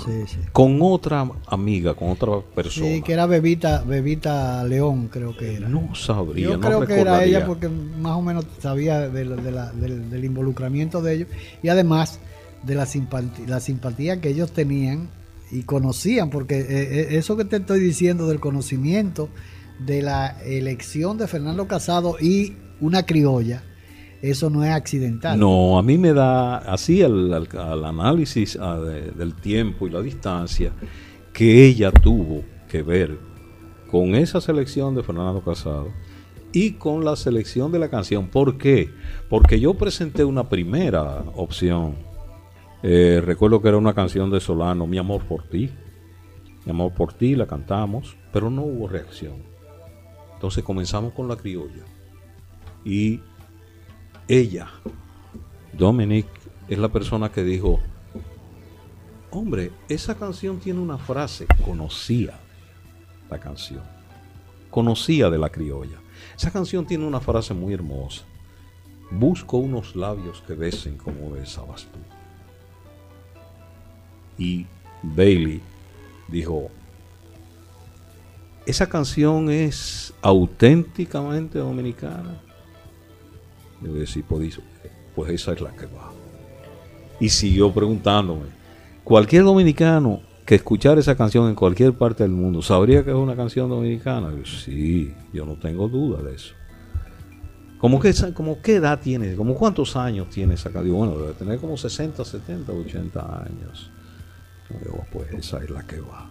[0.53, 2.87] Con otra amiga, con otra persona.
[2.87, 5.69] Sí, que era Bebita, Bebita León, creo que era.
[5.69, 6.51] No sabría.
[6.51, 11.29] Yo creo que era ella porque más o menos sabía del, involucramiento de ellos
[11.61, 12.21] y además
[12.63, 15.09] de la simpatía, que ellos tenían
[15.51, 19.29] y conocían, porque eso que te estoy diciendo del conocimiento
[19.79, 23.63] de la elección de Fernando Casado y una criolla,
[24.23, 25.39] eso no es accidental.
[25.39, 27.33] No, a mí me da así al,
[27.85, 28.59] análisis
[29.17, 30.73] del tiempo y la distancia
[31.33, 33.19] que ella tuvo que ver
[33.91, 35.89] con esa selección de Fernando Casado
[36.53, 38.29] y con la selección de la canción.
[38.29, 38.91] ¿Por qué?
[39.29, 42.06] Porque yo presenté una primera opción.
[42.83, 45.71] Eh, recuerdo que era una canción de Solano, Mi amor por ti.
[46.65, 49.43] Mi amor por ti, la cantamos, pero no hubo reacción.
[50.35, 51.85] Entonces comenzamos con la criolla.
[52.85, 53.21] Y
[54.29, 54.69] ella,
[55.73, 56.27] Dominic,
[56.69, 57.81] es la persona que dijo,
[59.31, 62.35] hombre, esa canción tiene una frase, conocía
[63.31, 63.83] la canción,
[64.71, 65.99] conocía de la criolla.
[66.37, 68.25] Esa canción tiene una frase muy hermosa.
[69.11, 71.99] Busco unos labios que besen como besabas tú.
[74.39, 74.67] Y
[75.03, 75.61] Bailey
[76.29, 76.71] dijo,
[78.67, 82.41] esa canción es auténticamente dominicana.
[83.81, 84.61] Yo decir, pues,
[85.15, 86.11] pues esa es la que va.
[87.21, 88.47] Y siguió preguntándome,
[89.05, 93.37] cualquier dominicano que escuchara esa canción en cualquier parte del mundo, ¿sabría que es una
[93.37, 94.31] canción dominicana?
[94.31, 96.55] Yo, sí, yo no tengo duda de eso.
[97.79, 99.35] ¿Cómo qué edad tiene?
[99.35, 100.97] ¿Como cuántos años tiene esa canción?
[100.97, 103.91] Bueno, debe tener como 60, 70, 80 años.
[105.13, 106.31] Pues esa es la que va.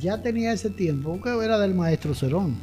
[0.00, 2.56] Ya tenía ese tiempo, que era del maestro Cerón.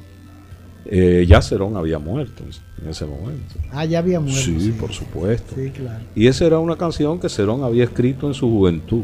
[0.86, 2.44] Eh, ya Cerón había muerto
[2.82, 3.56] en ese momento.
[3.72, 4.40] Ah, ya había muerto.
[4.40, 5.56] Sí, por supuesto.
[5.56, 6.04] Sí, claro.
[6.16, 9.04] Y esa era una canción que Cerón había escrito en su juventud.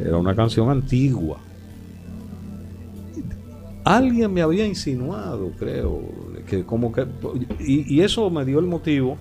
[0.00, 1.40] Era una canción antigua.
[3.84, 6.02] Alguien me había insinuado, creo,
[6.46, 7.06] que como que...
[7.58, 9.18] Y, y eso me dio el motivo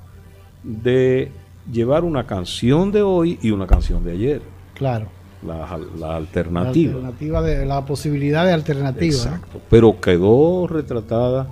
[0.64, 1.32] de
[1.72, 4.42] llevar una canción de hoy y una canción de ayer.
[4.74, 6.94] Claro la, alternativa.
[6.94, 9.16] La alternativa de la posibilidad de alternativa.
[9.16, 9.62] Exacto.
[9.70, 11.48] Pero quedó retratada.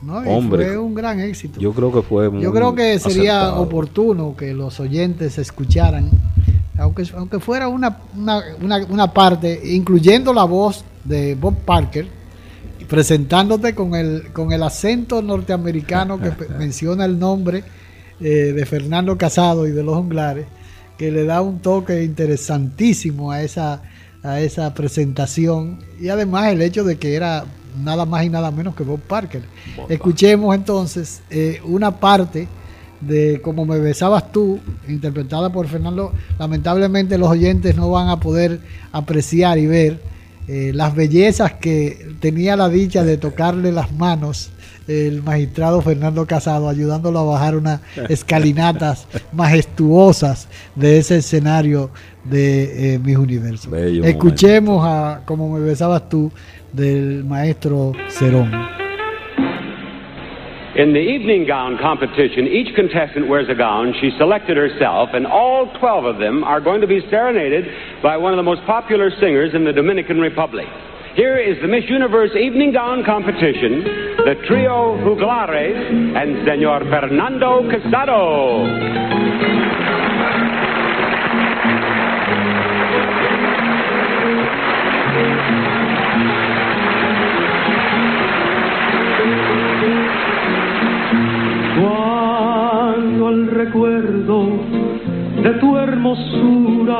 [0.00, 1.58] No, Hombre, fue un gran éxito.
[1.58, 6.08] Yo creo que fue Yo creo que sería oportuno que los oyentes escucharan,
[6.78, 12.06] aunque, aunque fuera una, una, una, parte, incluyendo la voz de Bob Parker,
[12.88, 17.64] presentándote con el, con el acento norteamericano que menciona el nombre
[18.20, 20.46] eh, de Fernando Casado y de los Junglares
[20.98, 23.82] que le da un toque interesantísimo a esa,
[24.22, 27.44] a esa presentación y además el hecho de que era
[27.82, 29.42] nada más y nada menos que Bob Parker.
[29.88, 32.48] Escuchemos entonces eh, una parte
[33.00, 34.58] de Como me besabas tú,
[34.88, 36.12] interpretada por Fernando.
[36.36, 38.58] Lamentablemente los oyentes no van a poder
[38.90, 40.00] apreciar y ver
[40.48, 44.50] eh, las bellezas que tenía la dicha de tocarle las manos
[44.88, 51.90] el magistrado Fernando Casado, ayudándolo a bajar unas escalinatas majestuosas de ese escenario
[52.24, 53.72] de eh, Mis Universos.
[53.72, 56.32] Escuchemos a Como me besabas tú
[56.72, 58.50] del maestro Cerón.
[60.76, 65.66] In the evening gown competition, each contestant wears a gown she selected herself, and all
[65.80, 67.66] 12 of them are going to be serenaded
[68.00, 70.68] by one of the most popular singers in the Dominican Republic.
[71.14, 73.82] Here is the Miss Universe evening gown competition,
[74.18, 79.08] the trio Juglares and Senor Fernando Casado.
[93.58, 94.60] recuerdo
[95.42, 96.98] de tu hermosura.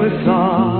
[0.00, 0.77] the song.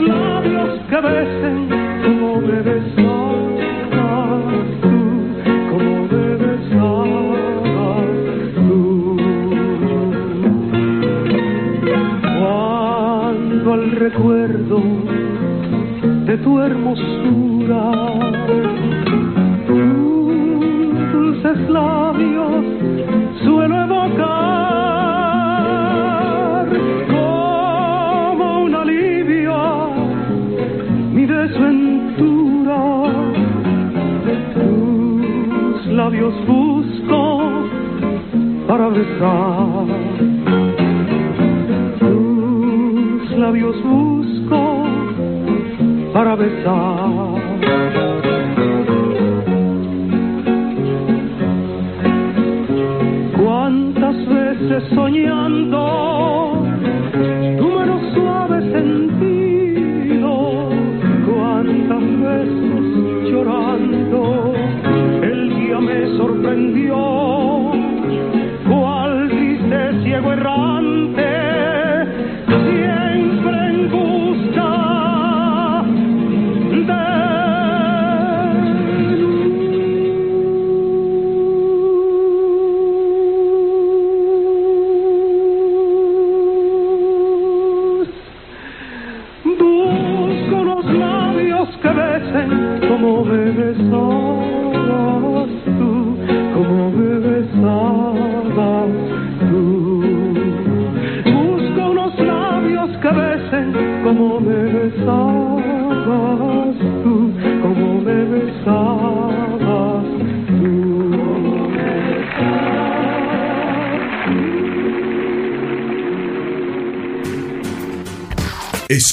[0.00, 1.68] los labios que besen
[2.02, 3.90] como me besabas
[4.82, 4.96] tú,
[5.70, 8.08] como me besabas
[8.54, 9.16] tú.
[12.38, 14.82] Cuando al recuerdo
[16.26, 18.03] de tu hermosura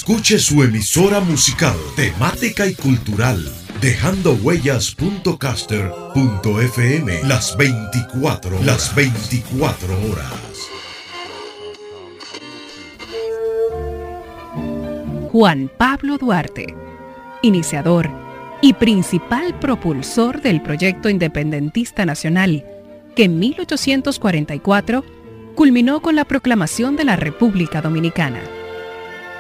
[0.02, 3.48] Escuche su emisora musical, temática y cultural,
[3.82, 8.66] dejando huellas.caster.fm las 24 horas.
[8.66, 10.34] Las 24 horas.
[15.32, 16.74] Juan Pablo Duarte,
[17.44, 18.10] iniciador
[18.60, 22.66] y principal propulsor del proyecto independentista nacional,
[23.16, 25.06] que en 1844
[25.54, 28.42] culminó con la proclamación de la República Dominicana.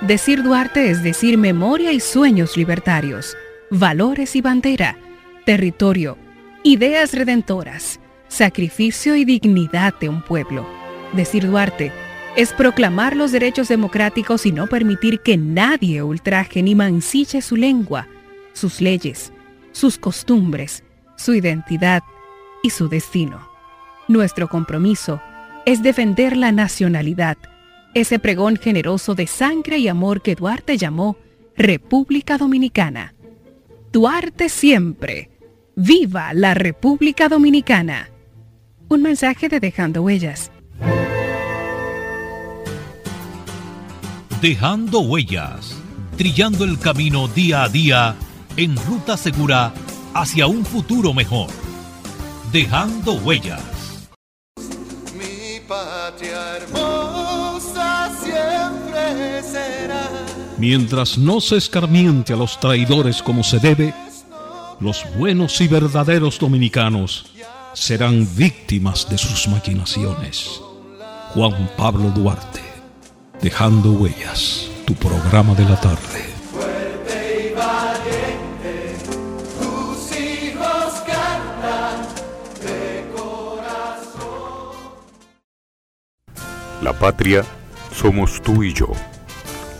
[0.01, 3.37] Decir Duarte es decir memoria y sueños libertarios,
[3.69, 4.97] valores y bandera,
[5.45, 6.17] territorio,
[6.63, 10.67] ideas redentoras, sacrificio y dignidad de un pueblo.
[11.13, 11.91] Decir Duarte
[12.35, 18.07] es proclamar los derechos democráticos y no permitir que nadie ultraje ni mancille su lengua,
[18.53, 19.31] sus leyes,
[19.71, 20.83] sus costumbres,
[21.15, 22.01] su identidad
[22.63, 23.47] y su destino.
[24.07, 25.21] Nuestro compromiso
[25.67, 27.37] es defender la nacionalidad,
[27.93, 31.17] ese pregón generoso de sangre y amor que Duarte llamó
[31.55, 33.13] República Dominicana.
[33.91, 35.29] Duarte siempre.
[35.75, 38.09] ¡Viva la República Dominicana!
[38.89, 40.51] Un mensaje de Dejando Huellas.
[44.41, 45.77] Dejando Huellas,
[46.17, 48.15] trillando el camino día a día
[48.57, 49.73] en ruta segura
[50.13, 51.49] hacia un futuro mejor.
[52.51, 53.70] Dejando Huellas.
[60.61, 63.95] Mientras no se escarmiente a los traidores como se debe,
[64.79, 67.25] los buenos y verdaderos dominicanos
[67.73, 70.61] serán víctimas de sus maquinaciones.
[71.33, 72.61] Juan Pablo Duarte,
[73.41, 76.29] Dejando Huellas, tu programa de la tarde.
[76.51, 78.97] Fuerte y valiente,
[79.57, 82.05] tus hijos cantan
[82.61, 84.75] de corazón.
[86.83, 87.43] La patria
[87.95, 88.89] somos tú y yo,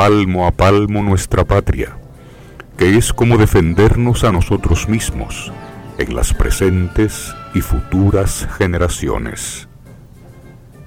[0.00, 1.94] palmo a palmo nuestra patria,
[2.78, 5.52] que es como defendernos a nosotros mismos
[5.98, 9.68] en las presentes y futuras generaciones.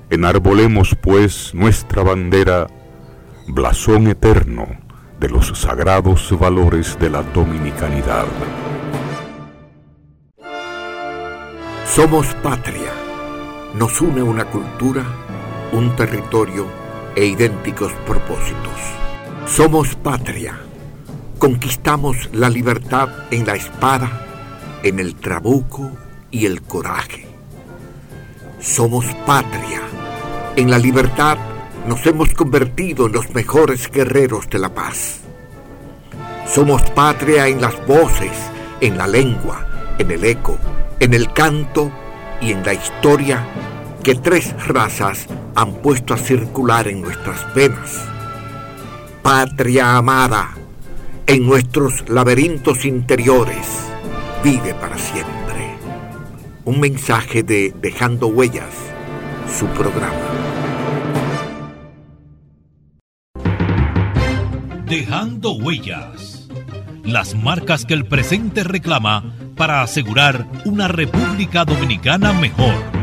[0.09, 2.65] Enarbolemos pues nuestra bandera,
[3.47, 4.65] blasón eterno
[5.19, 8.25] de los sagrados valores de la dominicanidad.
[11.85, 12.91] Somos patria.
[13.75, 15.03] Nos une una cultura,
[15.71, 16.82] un territorio
[17.15, 18.79] e idénticos propósitos.
[19.45, 20.59] Somos patria.
[21.37, 24.25] Conquistamos la libertad en la espada,
[24.83, 25.91] en el trabuco
[26.31, 27.27] y el coraje.
[28.59, 29.81] Somos patria.
[30.55, 31.37] En la libertad
[31.87, 35.19] nos hemos convertido en los mejores guerreros de la paz.
[36.47, 38.31] Somos patria en las voces,
[38.79, 40.57] en la lengua, en el eco,
[40.99, 41.91] en el canto
[42.41, 43.45] y en la historia
[44.03, 48.03] que tres razas han puesto a circular en nuestras venas.
[49.21, 50.55] Patria amada,
[51.25, 53.65] en nuestros laberintos interiores,
[54.43, 55.77] vive para siempre.
[56.65, 58.75] Un mensaje de Dejando Huellas,
[59.57, 60.11] su programa.
[64.85, 66.49] Dejando Huellas.
[67.05, 73.02] Las marcas que el presente reclama para asegurar una República Dominicana mejor.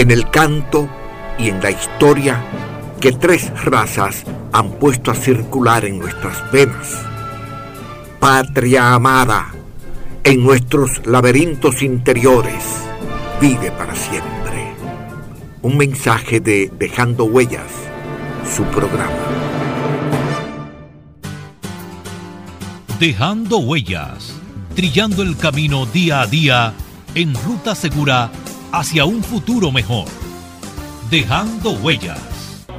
[0.00, 0.88] en el canto
[1.38, 2.42] y en la historia
[3.02, 7.02] que tres razas han puesto a circular en nuestras venas.
[8.18, 9.52] Patria amada,
[10.24, 12.64] en nuestros laberintos interiores,
[13.42, 14.72] vive para siempre.
[15.60, 17.70] Un mensaje de Dejando Huellas,
[18.56, 19.12] su programa.
[22.98, 24.34] Dejando huellas,
[24.74, 26.72] trillando el camino día a día
[27.14, 28.30] en ruta segura
[28.72, 30.06] hacia un futuro mejor.
[31.10, 32.20] Dejando huellas.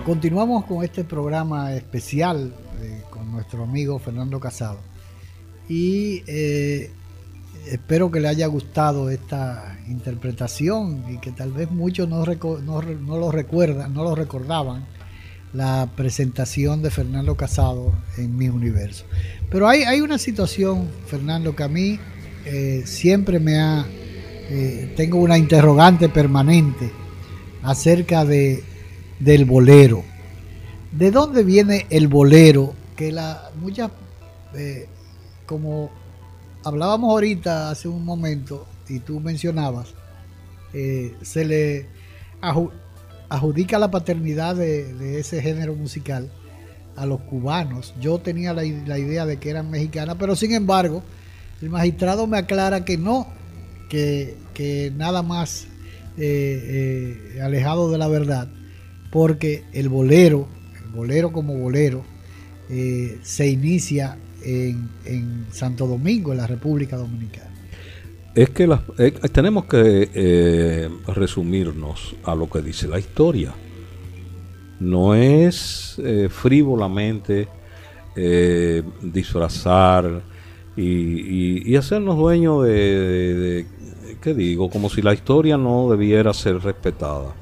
[0.05, 4.79] Continuamos con este programa especial eh, con nuestro amigo Fernando Casado.
[5.67, 6.91] Y eh,
[7.67, 13.17] espero que le haya gustado esta interpretación y que tal vez muchos no, no no
[13.17, 14.85] lo recuerdan, no lo recordaban,
[15.53, 19.05] la presentación de Fernando Casado en mi universo.
[19.49, 21.99] Pero hay, hay una situación, Fernando, que a mí
[22.45, 23.85] eh, siempre me ha...
[24.53, 26.91] eh, tengo una interrogante permanente
[27.63, 28.61] acerca de,
[29.17, 30.03] del bolero.
[30.91, 32.75] ¿De dónde viene el bolero?
[32.97, 33.91] Que la muchas,
[34.53, 34.89] eh,
[35.45, 35.89] como
[36.65, 39.93] hablábamos ahorita hace un momento y tú mencionabas,
[40.73, 41.87] eh, se le
[43.29, 46.29] adjudica la paternidad de, ese género musical
[46.97, 47.93] a los cubanos.
[48.01, 51.03] Yo tenía la, la idea de que eran mexicanas, pero sin embargo,
[51.61, 53.27] el magistrado me aclara que no,
[53.91, 55.67] que, nada más
[56.17, 58.47] eh, eh, alejado de la verdad,
[59.11, 60.47] porque el bolero,
[60.83, 62.03] el bolero como bolero,
[62.69, 67.49] eh, se inicia en, en Santo Domingo, en la República Dominicana.
[68.33, 68.65] Es que
[69.33, 73.53] tenemos que resumirnos a lo que dice la historia.
[74.79, 77.49] No es frívolamente
[79.01, 80.21] disfrazar
[80.77, 83.65] y, hacernos dueños de-
[84.21, 84.69] ¿qué digo?
[84.69, 87.33] Como si la historia no debiera ser respetada.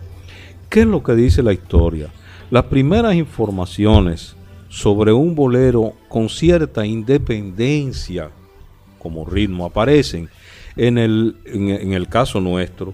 [0.70, 2.10] ¿Qué es lo que dice la historia?
[2.50, 4.36] Las primeras informaciones
[4.70, 8.30] sobre un bolero con cierta independencia
[8.98, 10.30] como ritmo aparecen
[10.76, 12.94] en el, en, en el caso nuestro,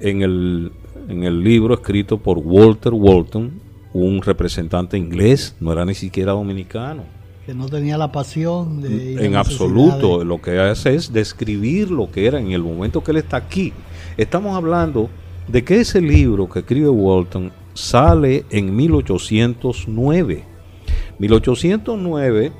[0.00, 0.72] en el,
[1.08, 3.60] en el libro escrito por Walter Walton,
[3.92, 7.17] un representante inglés, no era ni siquiera dominicano.
[7.48, 11.90] Que no tenía la pasión de la En absoluto, de- lo que hace es describir
[11.90, 13.72] lo que era en el momento que él está aquí.
[14.18, 15.08] Estamos hablando
[15.46, 20.44] de que ese libro que escribe Walton sale en 1809.
[21.18, 22.52] 1809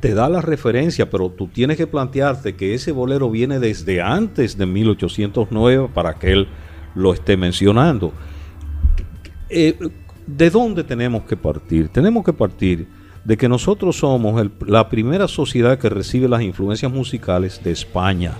[0.00, 4.58] te da la referencia, pero tú tienes que plantearte que ese bolero viene desde antes
[4.58, 6.48] de 1809 para que él
[6.96, 8.12] lo esté mencionando.
[9.48, 9.78] Eh,
[10.26, 11.88] ¿De dónde tenemos que partir?
[11.90, 17.62] Tenemos que partir de que nosotros somos la primera sociedad que recibe las influencias musicales
[17.62, 18.34] de España,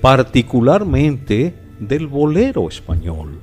[0.00, 3.40] particularmente del bolero español,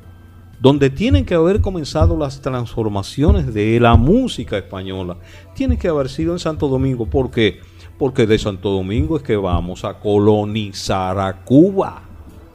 [0.59, 5.17] donde tienen que haber comenzado las transformaciones de la música española,
[5.55, 7.05] tiene que haber sido en Santo Domingo.
[7.05, 7.61] ¿Por qué?
[7.97, 12.01] Porque de Santo Domingo es que vamos a colonizar a Cuba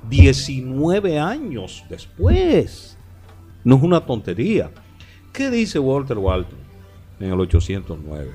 [0.09, 2.99] 19 años después.
[3.63, 4.71] No es una tontería.
[5.33, 6.64] ¿Qué dice Walter Walton
[7.21, 8.31] en el 809?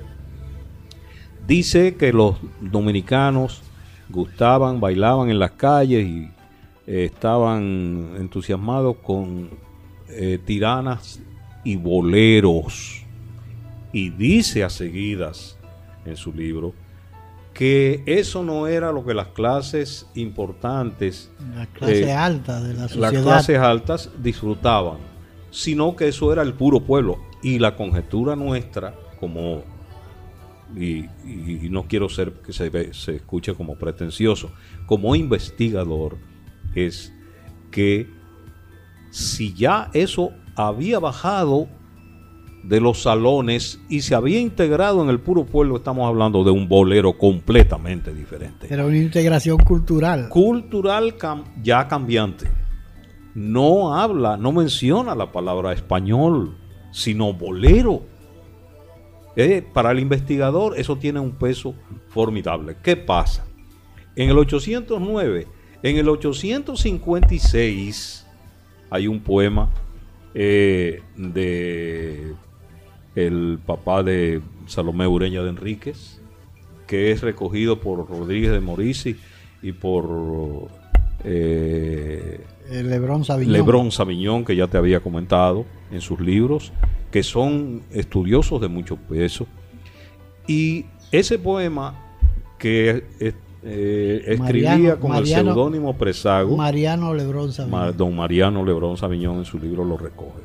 [1.46, 3.62] Dice que los dominicanos
[4.08, 6.30] gustaban, bailaban en las calles y
[6.86, 9.50] eh, estaban entusiasmados con
[10.08, 11.20] eh, tiranas
[11.64, 13.04] y boleros.
[13.92, 15.56] Y dice a seguidas
[16.04, 16.72] en su libro
[17.52, 22.82] que eso no era lo que las clases importantes, La clase eh, alta de la
[22.82, 23.22] las sociedad.
[23.22, 24.98] clases altas disfrutaban,
[25.50, 27.18] sino que eso era el puro pueblo.
[27.42, 29.62] Y la conjetura nuestra, como,
[30.76, 34.50] y, y- y no quiero ser que se, ve- se escuche como pretencioso,
[34.86, 36.16] como investigador,
[36.74, 37.12] es
[37.70, 38.08] que
[39.10, 41.68] si ya eso había bajado
[42.62, 46.68] de los salones y se había integrado en el puro pueblo, estamos hablando de un
[46.68, 50.28] bolero completamente diferente Era una integración cultural.
[50.28, 52.50] cultural cam- ya cambiante.
[53.34, 56.54] No habla, no menciona la palabra español,
[56.90, 58.02] sino bolero.
[59.36, 61.74] Eh, para el investigador eso tiene un peso
[62.08, 62.76] formidable.
[62.82, 63.46] ¿Qué pasa?
[64.16, 65.46] En el 809,
[65.82, 68.26] en el 856
[68.90, 69.70] hay un poema
[70.34, 72.34] eh, de
[73.14, 76.20] el papá de Salomé Ureña de Enríquez
[76.90, 79.14] que es recogido por Rodríguez de Morisi
[79.62, 80.68] y por
[81.22, 83.52] eh, El Lebrón Sabiñón.
[83.52, 86.72] Lebrón Sabiñón, que ya te había comentado en sus libros,
[87.10, 89.46] que son estudiosos de mucho peso.
[90.46, 91.94] Y ese poema
[92.58, 93.32] que eh,
[93.62, 97.96] eh, escribía Mariano- con Mariano- el seudónimo Presago, Mariano Lebrón Sabiñón.
[97.96, 100.42] Don Mariano Lebrón Sabiñón en su libro lo recoge.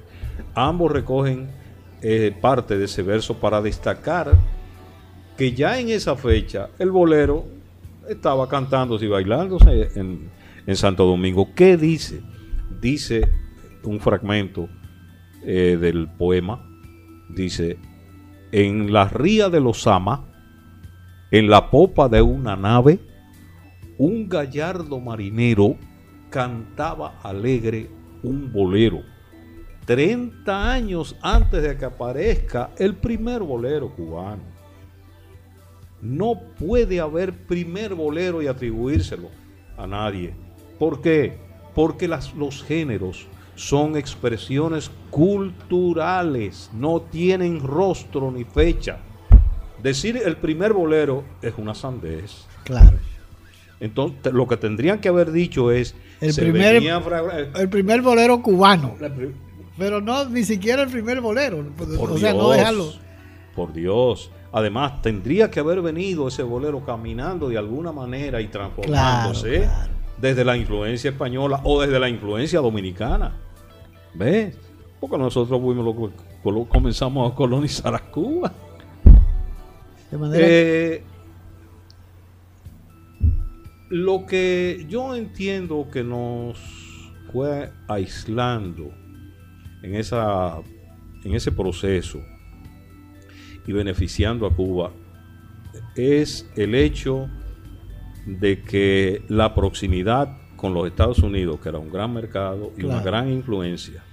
[0.53, 1.47] Ambos recogen
[2.01, 4.33] eh, parte de ese verso para destacar
[5.37, 7.45] que ya en esa fecha el bolero
[8.09, 10.29] estaba cantándose y bailándose en,
[10.65, 11.49] en Santo Domingo.
[11.55, 12.21] ¿Qué dice?
[12.81, 13.27] Dice
[13.83, 14.69] un fragmento
[15.45, 16.67] eh, del poema,
[17.29, 17.77] dice,
[18.51, 20.25] en la ría de los Ama,
[21.31, 22.99] en la popa de una nave,
[23.97, 25.75] un gallardo marinero
[26.29, 27.89] cantaba alegre
[28.23, 29.03] un bolero.
[29.85, 34.41] 30 años antes de que aparezca el primer bolero cubano.
[36.01, 39.29] No puede haber primer bolero y atribuírselo
[39.77, 40.33] a nadie.
[40.79, 41.37] ¿Por qué?
[41.73, 48.97] Porque los géneros son expresiones culturales, no tienen rostro ni fecha.
[49.81, 52.45] Decir el primer bolero es una sandez.
[52.63, 52.97] Claro.
[53.79, 58.95] Entonces, lo que tendrían que haber dicho es El primer, fra- el primer bolero cubano.
[58.97, 59.33] Pri-
[59.77, 61.63] Pero no, ni siquiera el primer bolero.
[61.77, 62.91] Por o sea, no dejarlo.
[63.55, 64.31] Por Dios.
[64.51, 69.67] Además, tendría que haber venido ese bolero caminando de alguna manera y transformándose
[70.19, 73.33] desde la influencia española o desde la influencia dominicana.
[74.15, 74.57] ¿Ves?
[74.99, 75.61] Porque nosotros
[76.69, 78.51] comenzamos a colonizar a Cuba.
[80.09, 81.03] De manera Eh,
[83.89, 86.57] lo que yo entiendo que nos
[87.31, 88.91] fue aislando
[89.83, 90.57] en, esa,
[91.23, 92.19] en ese proceso
[93.67, 94.91] y beneficiando a Cuba
[95.95, 97.29] es el hecho
[98.25, 103.01] de que la proximidad con los Estados Unidos, que era un gran mercado y una
[103.01, 104.03] gran influencia,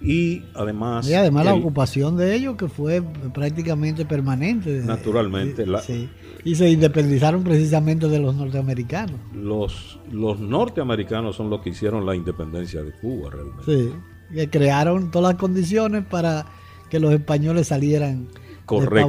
[0.00, 4.82] y además, Y además la ocupación de ellos que fue prácticamente permanente.
[4.84, 6.08] naturalmente, la- Sí.
[6.44, 9.14] Y se independizaron precisamente de los norteamericanos.
[9.32, 13.62] los, los norteamericanos son los que hicieron la independencia de Cuba realmente.
[13.64, 13.90] Sí.
[14.34, 16.46] Que crearon todas las condiciones para
[16.90, 18.26] que los españoles salieran
[18.66, 19.08] Correcto.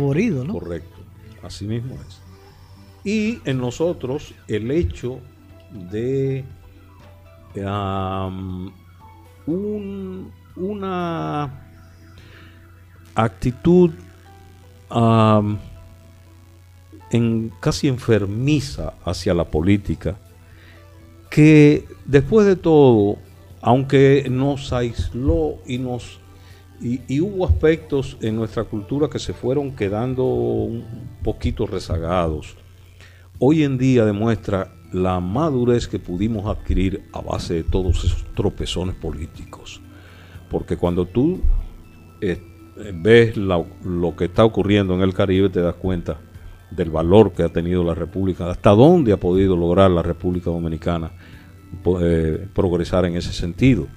[0.54, 0.90] Correcto.
[1.42, 2.22] Así mismo es.
[3.04, 5.20] Y en nosotros el hecho
[5.74, 6.46] de
[10.56, 11.52] una
[13.16, 13.92] actitud
[17.12, 20.16] en, casi enfermiza hacia la política,
[21.30, 23.18] que después de todo,
[23.62, 26.20] aunque nos aisló y nos
[26.82, 30.84] y, y hubo aspectos en nuestra cultura que se fueron quedando un
[31.24, 32.58] poquito rezagados.
[33.40, 38.96] Hoy en día demuestra la madurez que pudimos adquirir a base de todos esos tropezones
[38.96, 39.82] políticos.
[40.50, 41.42] Porque cuando tú
[42.22, 42.40] eh,
[42.94, 46.18] ves la- lo que está ocurriendo en el Caribe, te das cuenta
[46.72, 51.12] del valor que ha tenido la República, hasta dónde ha podido lograr la República Dominicana
[52.02, 53.88] eh, progresar en ese sentido.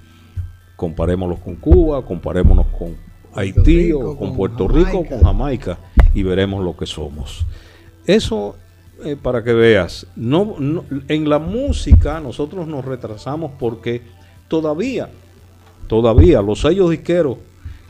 [0.76, 2.96] Comparémoslos con Cuba, comparémonos con
[3.34, 5.78] Haití Rico, o con, con Puerto Rico, con Jamaica
[6.14, 7.46] y veremos lo que somos.
[8.06, 8.56] Eso,
[9.04, 14.00] eh, para que veas, no, no- en la música nosotros nos retrasamos porque
[14.48, 15.08] todavía,
[15.86, 17.38] todavía los sellos disqueros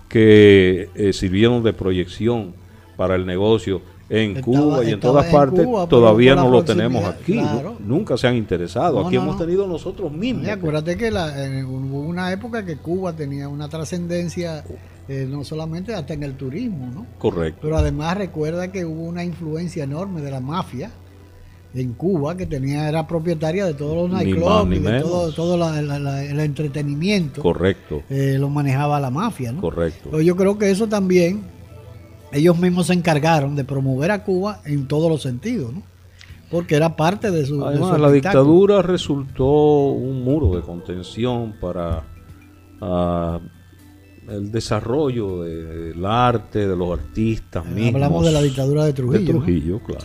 [0.08, 2.54] que eh, sirvieron de proyección
[2.96, 6.64] para el negocio en Estaba- Cuba y en todas en partes, Cuba, todavía no lo
[6.64, 7.40] tenemos aquí.
[7.80, 9.00] Nunca se han interesado.
[9.00, 10.46] No, aquí no, hemos tenido nosotros mismos.
[10.46, 14.64] Y acuérdate que la- eh, hubo una época que Cuba tenía una trascendencia,
[15.08, 17.06] eh, no solamente hasta en el turismo, ¿no?
[17.18, 17.60] Correcto.
[17.62, 20.90] Pero además recuerda que hubo una influencia enorme de la mafia
[21.74, 25.56] en Cuba, que tenía era propietaria de todos los Ni nightclubs y de todo, todo
[25.58, 27.42] la- la- la- el entretenimiento.
[27.42, 28.02] Correcto.
[28.08, 29.60] eh, lo manejaba la mafia, ¿no?
[29.60, 30.08] Correcto.
[30.10, 31.42] Pero yo creo que eso también,
[32.32, 35.82] ellos mismos se encargaron de promover a Cuba en todos los sentidos, ¿no?
[36.50, 39.44] Porque era parte de su, de su Además, la dictadura resultó
[39.90, 42.04] un muro de contención para
[42.80, 43.38] ah,
[44.28, 47.94] el desarrollo de- del arte, de los artistas mismos.
[47.94, 49.32] Hablamos de la dictadura de Trujillo, De.
[49.32, 50.04] Trujillo, claro.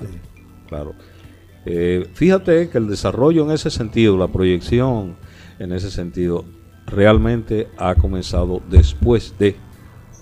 [0.67, 0.93] claro.
[1.65, 5.15] Eh, fíjate que el desarrollo en ese sentido, la proyección
[5.59, 6.43] en ese sentido,
[6.87, 9.55] realmente ha comenzado después de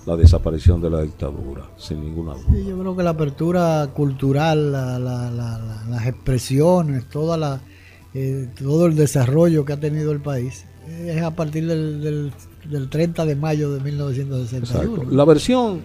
[0.06, 2.44] la desaparición de la dictadura, sin ninguna duda.
[2.52, 7.60] Sí, yo creo que la apertura cultural, la- la- la- la- las expresiones, toda la,
[8.14, 12.32] eh, todo el desarrollo que ha tenido el país es a partir del, del,
[12.70, 14.94] del 30 de mayo de 1961.
[14.94, 15.14] Exacto.
[15.14, 15.80] La versión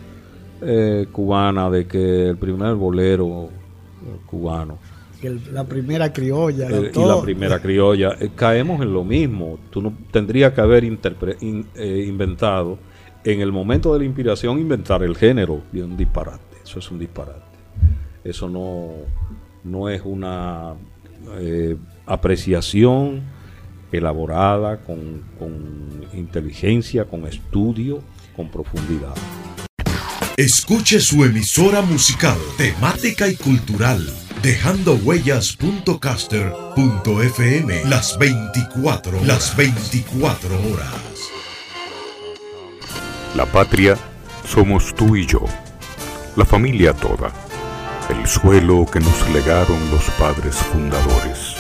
[0.62, 3.50] eh, cubana de que el primer bolero
[4.26, 4.78] cubano.
[5.22, 6.70] Que la primera criolla.
[6.70, 8.16] Eh, y la primera criolla.
[8.20, 9.60] Eh, caemos en lo mismo.
[9.70, 12.78] Tú no tendrías que haber eh, inventado,
[13.24, 15.62] en el momento de la inspiración, inventar el género.
[15.74, 16.58] Y un disparate.
[16.64, 17.42] Eso es un disparate.
[18.24, 18.90] Eso no,
[19.64, 20.74] no es una
[22.06, 23.22] apreciación
[23.96, 28.02] elaborada con, con inteligencia, con estudio,
[28.36, 29.16] con profundidad.
[30.38, 34.06] Escuche su emisora musical, temática y cultural,
[34.42, 40.92] dejando huellas.caster.fm las 24, las 24 horas.
[43.34, 43.98] La patria
[44.46, 45.46] somos tú y yo,
[46.36, 47.32] la familia toda,
[48.10, 51.55] el suelo que nos legaron los padres fundadores,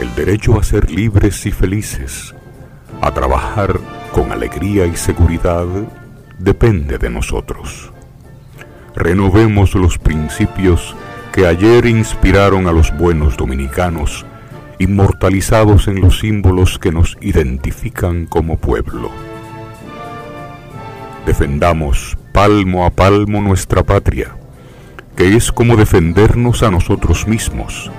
[0.00, 2.34] el derecho a ser libres y felices,
[3.02, 3.78] a trabajar
[4.12, 5.66] con alegría y seguridad
[6.38, 7.92] depende de nosotros.
[8.96, 10.96] Renovemos los principios
[11.32, 14.24] que ayer inspiraron a los buenos dominicanos,
[14.78, 19.10] inmortalizados en los símbolos que nos identifican como pueblo.
[21.26, 24.34] Defendamos palmo a palmo nuestra patria,
[25.14, 27.90] que es como defendernos a nosotros mismos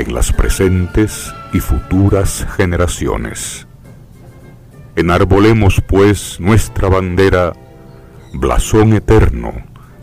[0.00, 3.66] en las presentes y futuras generaciones.
[4.96, 7.52] Enarbolemos pues nuestra bandera
[8.32, 9.52] blasón eterno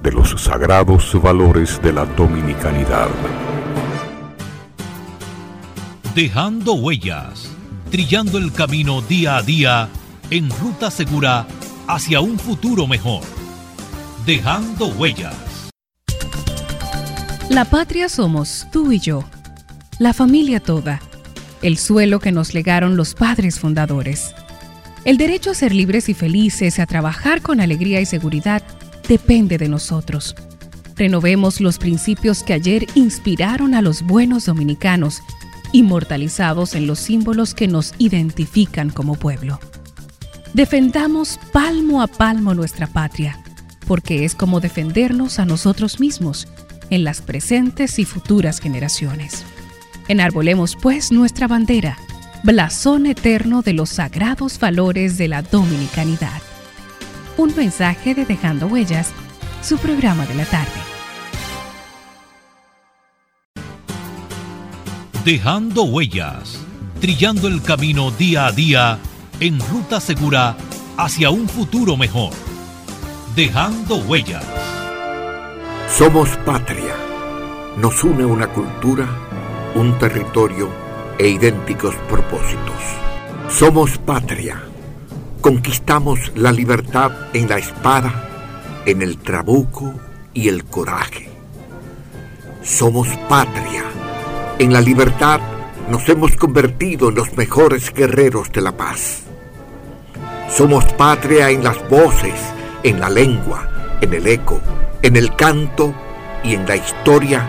[0.04, 3.08] de los sagrados valores de la dominicanidad.
[6.14, 7.52] Dejando huellas,
[7.92, 9.90] trillando el camino día a día
[10.30, 11.48] en ruta segura
[11.88, 13.24] hacia un futuro mejor.
[14.26, 15.36] Dejando huellas.
[17.50, 19.24] La patria somos tú y yo,
[20.00, 21.02] la familia toda,
[21.62, 24.34] el suelo que nos legaron los padres fundadores
[25.08, 28.62] el derecho a ser libres y felices, a trabajar con alegría y seguridad,
[29.08, 30.36] depende de nosotros.
[30.98, 35.22] Renovemos los principios que ayer inspiraron a los buenos dominicanos,
[35.72, 39.62] inmortalizados en los símbolos que nos identifican como pueblo.
[40.54, 43.40] Defendamos palmo a palmo nuestra patria,
[43.88, 46.50] porque es como defendernos a nosotros mismos
[46.90, 49.46] en las presentes y futuras generaciones.
[50.08, 51.98] Enarbolemos pues nuestra bandera
[52.44, 56.42] blasón eterno de los sagrados valores de la dominicanidad.
[57.36, 59.12] Un mensaje de Dejando Huellas,
[59.62, 60.72] su programa de la tarde.
[65.26, 66.60] Dejando Huellas,
[67.02, 69.00] trillando el camino día a día
[69.40, 70.56] en ruta segura
[70.96, 72.32] hacia un futuro mejor.
[73.36, 74.46] Dejando Huellas.
[75.90, 76.96] Somos patria.
[77.78, 79.06] Nos une una cultura,
[79.78, 80.70] un territorio
[81.20, 82.82] e idénticos propósitos.
[83.48, 84.60] Somos patria.
[85.40, 88.28] Conquistamos la libertad en la espada,
[88.88, 89.94] en el trabuco
[90.34, 91.30] y el coraje.
[92.64, 93.84] Somos patria.
[94.58, 95.40] En la libertad
[95.90, 99.22] nos hemos convertido en los mejores guerreros de la paz.
[100.50, 102.34] Somos patria en las voces,
[102.82, 104.60] en la lengua, en el eco,
[105.04, 105.94] en el canto
[106.44, 107.48] y en la historia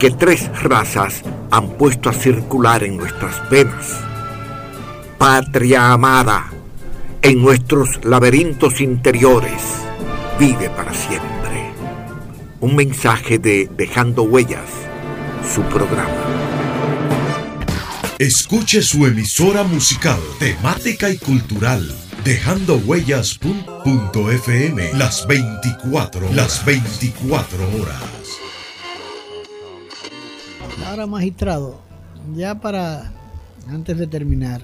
[0.00, 4.00] que tres razas han puesto a circular en nuestras venas.
[5.18, 6.50] Patria amada,
[7.20, 9.60] en nuestros laberintos interiores,
[10.38, 11.28] vive para siempre.
[12.60, 14.70] Un mensaje de Dejando Huellas,
[15.54, 16.08] su programa.
[18.18, 21.94] Escuche su emisora musical, temática y cultural,
[22.24, 23.50] dejando huellas.fm
[24.94, 28.19] las 24, las 24 horas.
[30.86, 31.80] Ahora, magistrado,
[32.34, 33.12] ya para,
[33.68, 34.62] antes de terminar,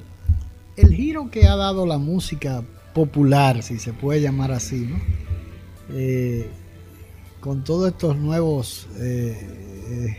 [0.77, 2.63] el giro que ha dado la música
[2.95, 4.99] popular, si se puede llamar así, ¿no?
[5.93, 6.49] Eh,
[7.41, 9.37] con todos estos nuevos, eh,
[9.91, 10.17] eh,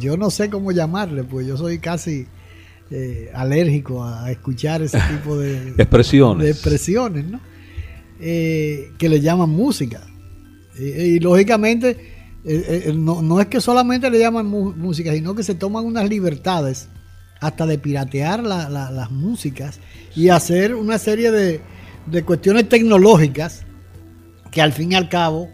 [0.00, 2.26] yo no sé cómo llamarle, pues yo soy casi
[3.34, 7.40] alérgico a escuchar ese tipo de expresiones, de expresiones ¿no?
[8.18, 10.06] que le llaman música.
[10.78, 12.15] y lógicamente
[12.48, 16.88] eh, eh, no, es que solamente le llaman música, sino que se toman unas libertades
[17.40, 19.80] hasta de piratear las músicas
[20.14, 21.60] y hacer una serie de,
[22.24, 23.64] cuestiones tecnológicas
[24.52, 25.50] que al fin y al cabo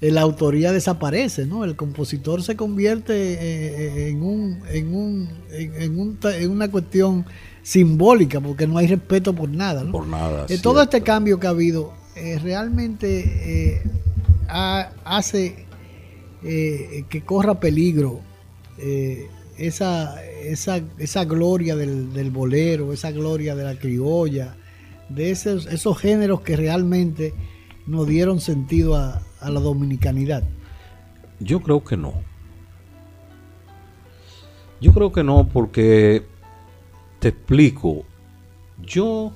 [0.00, 1.64] eh, la autoría desaparece, ¿no?
[1.64, 7.26] El compositor se convierte en, un, en, un, en, una cuestión
[7.62, 9.90] simbólica porque no hay respeto por nada, ¿no?
[9.90, 10.46] Por nada.
[10.62, 11.92] todo este cambio que ha habido
[12.44, 13.82] realmente
[14.48, 15.65] hace
[16.42, 18.20] eh, que corra peligro
[18.78, 19.28] eh,
[19.58, 24.56] esa, esa, esa, gloria del, bolero, esa gloria de la criolla,
[25.08, 27.32] de esos, esos géneros que realmente
[27.86, 30.42] nos dieron sentido a, la dominicanidad?
[31.38, 32.14] Yo creo que no.
[34.80, 36.24] Yo creo que no, porque
[37.20, 38.04] te explico.
[38.82, 39.32] Yo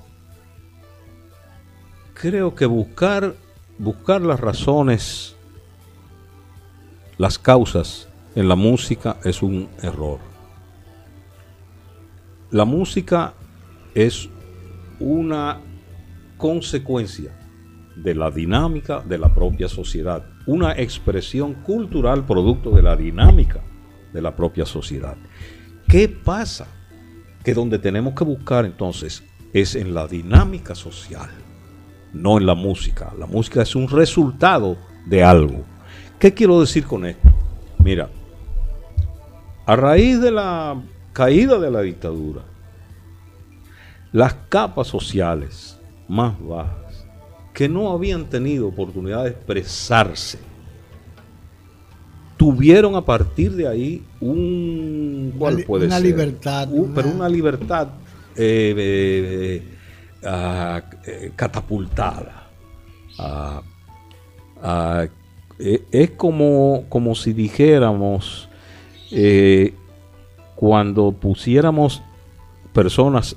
[2.14, 3.36] creo que buscar,
[3.78, 5.36] buscar las razones,
[7.20, 10.20] las causas en la música es un error.
[12.50, 13.34] La música
[13.94, 14.30] es
[14.98, 15.60] una
[16.38, 17.38] consecuencia
[17.94, 23.60] de la dinámica de la propia sociedad, una expresión cultural producto de la dinámica
[24.14, 25.18] de la propia sociedad.
[25.88, 26.68] ¿Qué pasa?
[27.44, 31.28] Que donde tenemos que buscar entonces es en la dinámica social,
[32.14, 33.12] no en la música.
[33.18, 35.66] La música es un resultado de algo.
[36.20, 37.28] ¿Qué quiero decir con esto?
[37.78, 38.10] Mira,
[39.66, 40.80] a raíz de la
[41.14, 42.42] caída de la dictadura,
[44.12, 47.06] las capas sociales más bajas,
[47.54, 50.38] que no habían tenido oportunidad de expresarse,
[52.36, 56.04] tuvieron a partir de ahí un ¿cuál puede una ser?
[56.06, 57.88] libertad, Un- pero una libertad
[58.36, 59.78] eh, eh,
[60.24, 62.46] ah, eh, catapultada.
[65.60, 68.48] Eh, es como, como si dijéramos
[69.12, 69.74] eh,
[70.56, 72.02] cuando pusiéramos
[72.72, 73.36] personas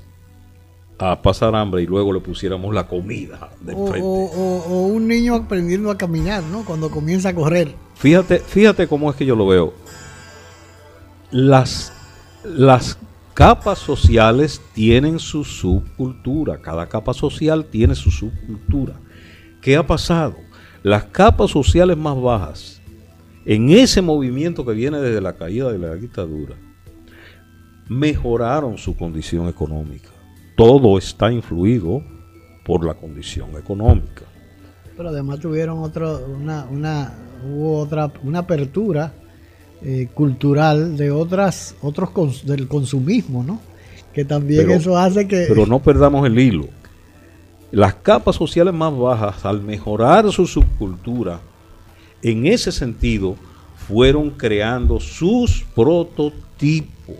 [0.98, 4.06] a pasar hambre y luego le pusiéramos la comida de O, frente.
[4.06, 6.64] o- o- o un niño aprendiendo a caminar, ¿no?
[6.64, 7.74] Cuando comienza a correr.
[7.96, 9.74] Fíjate, fíjate cómo es que yo lo veo.
[11.30, 11.92] Las,
[12.44, 12.98] las
[13.34, 16.60] capas sociales tienen su subcultura.
[16.62, 18.94] Cada capa social tiene su subcultura.
[19.60, 20.36] ¿Qué ha pasado?
[20.84, 22.80] Las capas sociales más bajas,
[23.46, 26.54] en ese movimiento que viene desde la caída de la dictadura,
[27.88, 30.10] mejoraron su condición económica.
[30.56, 32.02] Todo está influido
[32.64, 34.22] por la condición económica.
[34.96, 37.12] Pero además tuvieron otro, una, una,
[37.44, 39.12] hubo otra, una apertura
[39.82, 43.60] eh, cultural de otras, otros cons- del consumismo, ¿no?
[44.12, 46.68] Que también Pero- eso hace que Pero no perdamos el hilo.
[47.70, 51.40] Las capas sociales más bajas, al mejorar su subcultura,
[52.22, 53.36] en ese sentido,
[53.88, 57.16] fueron creando sus prototipos,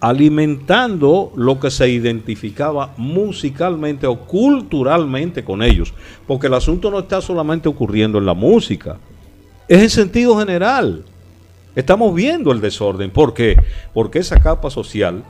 [0.00, 5.94] alimentando lo que se identificaba musicalmente o culturalmente con ellos.
[6.26, 8.98] Porque el asunto no está solamente ocurriendo en la música,
[9.66, 11.04] es en sentido general.
[11.74, 13.10] Estamos viendo el desorden.
[13.10, 13.56] ¿Por qué?
[13.92, 15.24] Porque esa capa social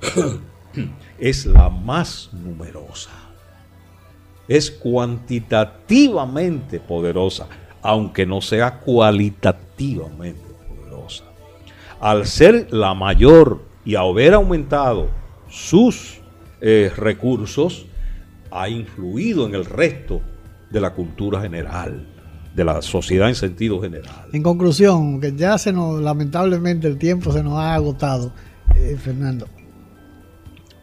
[1.18, 3.21] es la más numerosa.
[4.52, 7.48] Es cuantitativamente poderosa,
[7.80, 11.24] aunque no sea cualitativamente poderosa.
[11.98, 15.08] Al ser la mayor y haber aumentado
[15.48, 16.20] sus
[16.60, 17.86] eh, recursos,
[18.50, 20.20] ha influido en el resto
[20.70, 22.06] de la cultura general,
[22.54, 24.26] de la sociedad en sentido general.
[24.34, 28.34] En conclusión, que ya se nos, lamentablemente el tiempo se nos ha agotado,
[28.76, 29.48] eh, Fernando.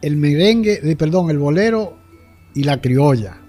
[0.02, 1.96] El merengue, eh, perdón, el bolero
[2.52, 3.39] y la criolla.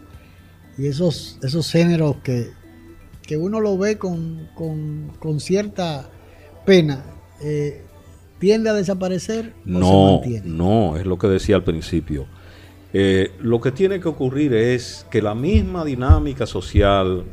[0.78, 2.50] Y esos, esos géneros que,
[3.24, 6.10] que uno lo ve con, con- con cierta
[6.66, 7.04] pena,
[7.42, 7.84] eh,
[8.40, 10.48] tiende a desaparecer o se No, mantiene.
[10.48, 12.26] no, es lo que decía al principio.
[12.94, 17.24] Eh, lo que tiene que ocurrir es que la misma dinámica social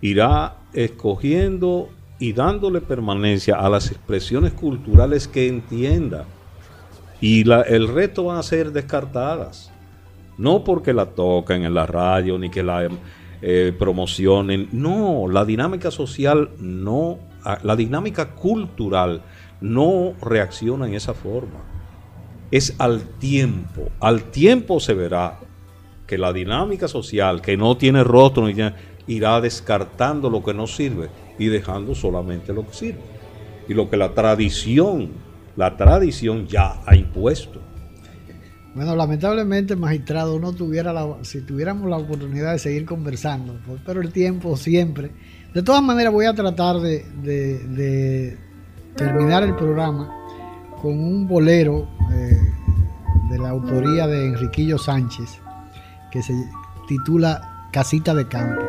[0.00, 1.88] irá escogiendo
[2.18, 6.24] y dándole permanencia a las expresiones culturales que entienda.
[7.20, 9.71] Y la- el resto van a ser descartadas.
[10.38, 12.88] No porque la toquen en la radio ni que la
[13.42, 14.68] eh, promocionen.
[14.72, 19.22] No, la dinámica social no, a- la dinámica cultural
[19.60, 21.60] no reacciona en esa forma.
[22.50, 23.88] Es al tiempo.
[24.00, 25.38] Al tiempo se verá
[26.06, 28.46] que la dinámica social que no tiene rostro
[29.06, 31.08] irá descartando lo que no sirve
[31.38, 33.00] y dejando solamente lo que sirve.
[33.68, 35.12] Y lo que la tradición,
[35.56, 37.61] la tradición ya ha impuesto.
[38.74, 44.00] Bueno, lamentablemente, magistrado, no tuviera la, si tuviéramos la oportunidad de seguir conversando, pues, pero
[44.00, 45.10] el tiempo siempre.
[45.52, 48.38] De todas maneras, voy a tratar de,
[48.96, 50.10] terminar el programa
[50.80, 52.38] con un bolero eh,
[53.30, 55.38] de la autoría de Enriquillo Sánchez
[56.10, 56.34] que se
[56.88, 58.62] titula Casita de Campo.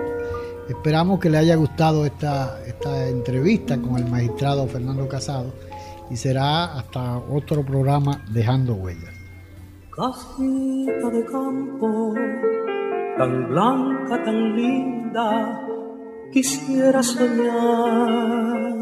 [0.67, 2.57] Esperamos que le haya gustado esta
[3.09, 5.53] entrevista con el magistrado Fernando Casado
[6.09, 9.22] y será hasta otro programa Dejando Huellas.
[9.95, 12.15] Casita de campo,
[13.15, 15.61] tan blanca, tan linda,
[16.31, 18.73] quisiera soñar.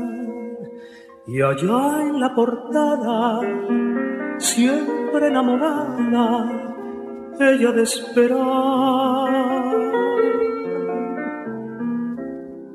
[1.27, 3.41] Y allá en la portada,
[4.37, 6.47] siempre enamorada,
[7.41, 9.33] ella de esperar.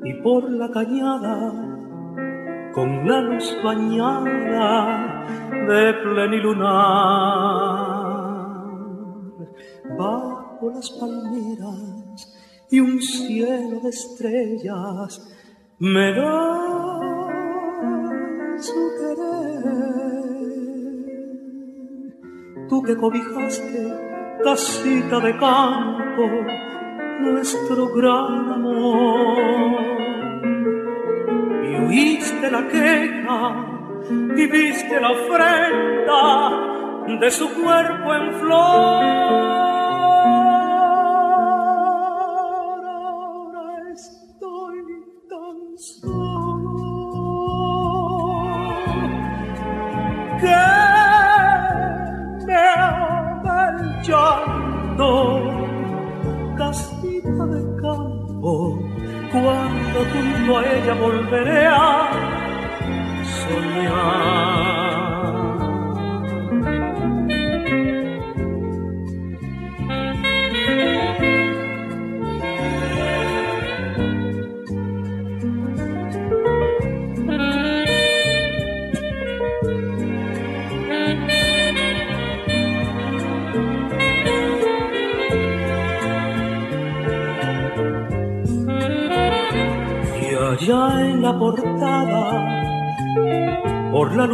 [0.03, 1.53] Y por la cañada,
[2.71, 5.25] con la luz bañada
[5.67, 8.06] de plenilunar.
[9.95, 12.37] Bajo las palmeras
[12.69, 15.33] y un cielo de estrellas
[15.79, 16.59] me da
[18.57, 19.47] su querer.
[22.67, 24.07] Tú que cobijaste
[24.43, 26.27] casita de campo,
[27.21, 29.81] nuestro gran amor.
[31.63, 33.65] Y oíste la queja
[34.35, 36.51] y viste la ofrenda
[37.19, 39.66] de su cuerpo en flor.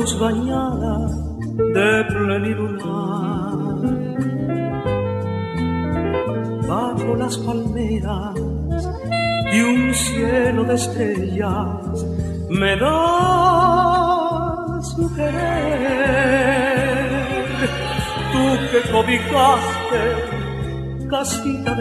[0.04, 0.95] Luz bañada
[1.76, 3.78] de plenilunar.
[6.68, 8.36] Bajo las palmeras
[9.54, 12.06] y un cielo de estrellas
[12.49, 12.97] me da
[14.82, 16.43] su querer.
[18.34, 20.04] Tú que cobijaste
[21.10, 21.72] casita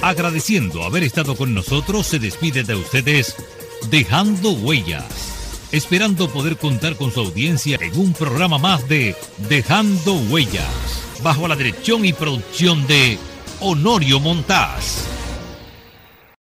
[0.00, 3.36] Agradeciendo haber estado con nosotros, se despide de ustedes
[3.90, 9.16] Dejando Huellas, esperando poder contar con su audiencia en un programa más de
[9.48, 13.18] Dejando Huellas, bajo la dirección y producción de
[13.60, 15.07] Honorio Montás.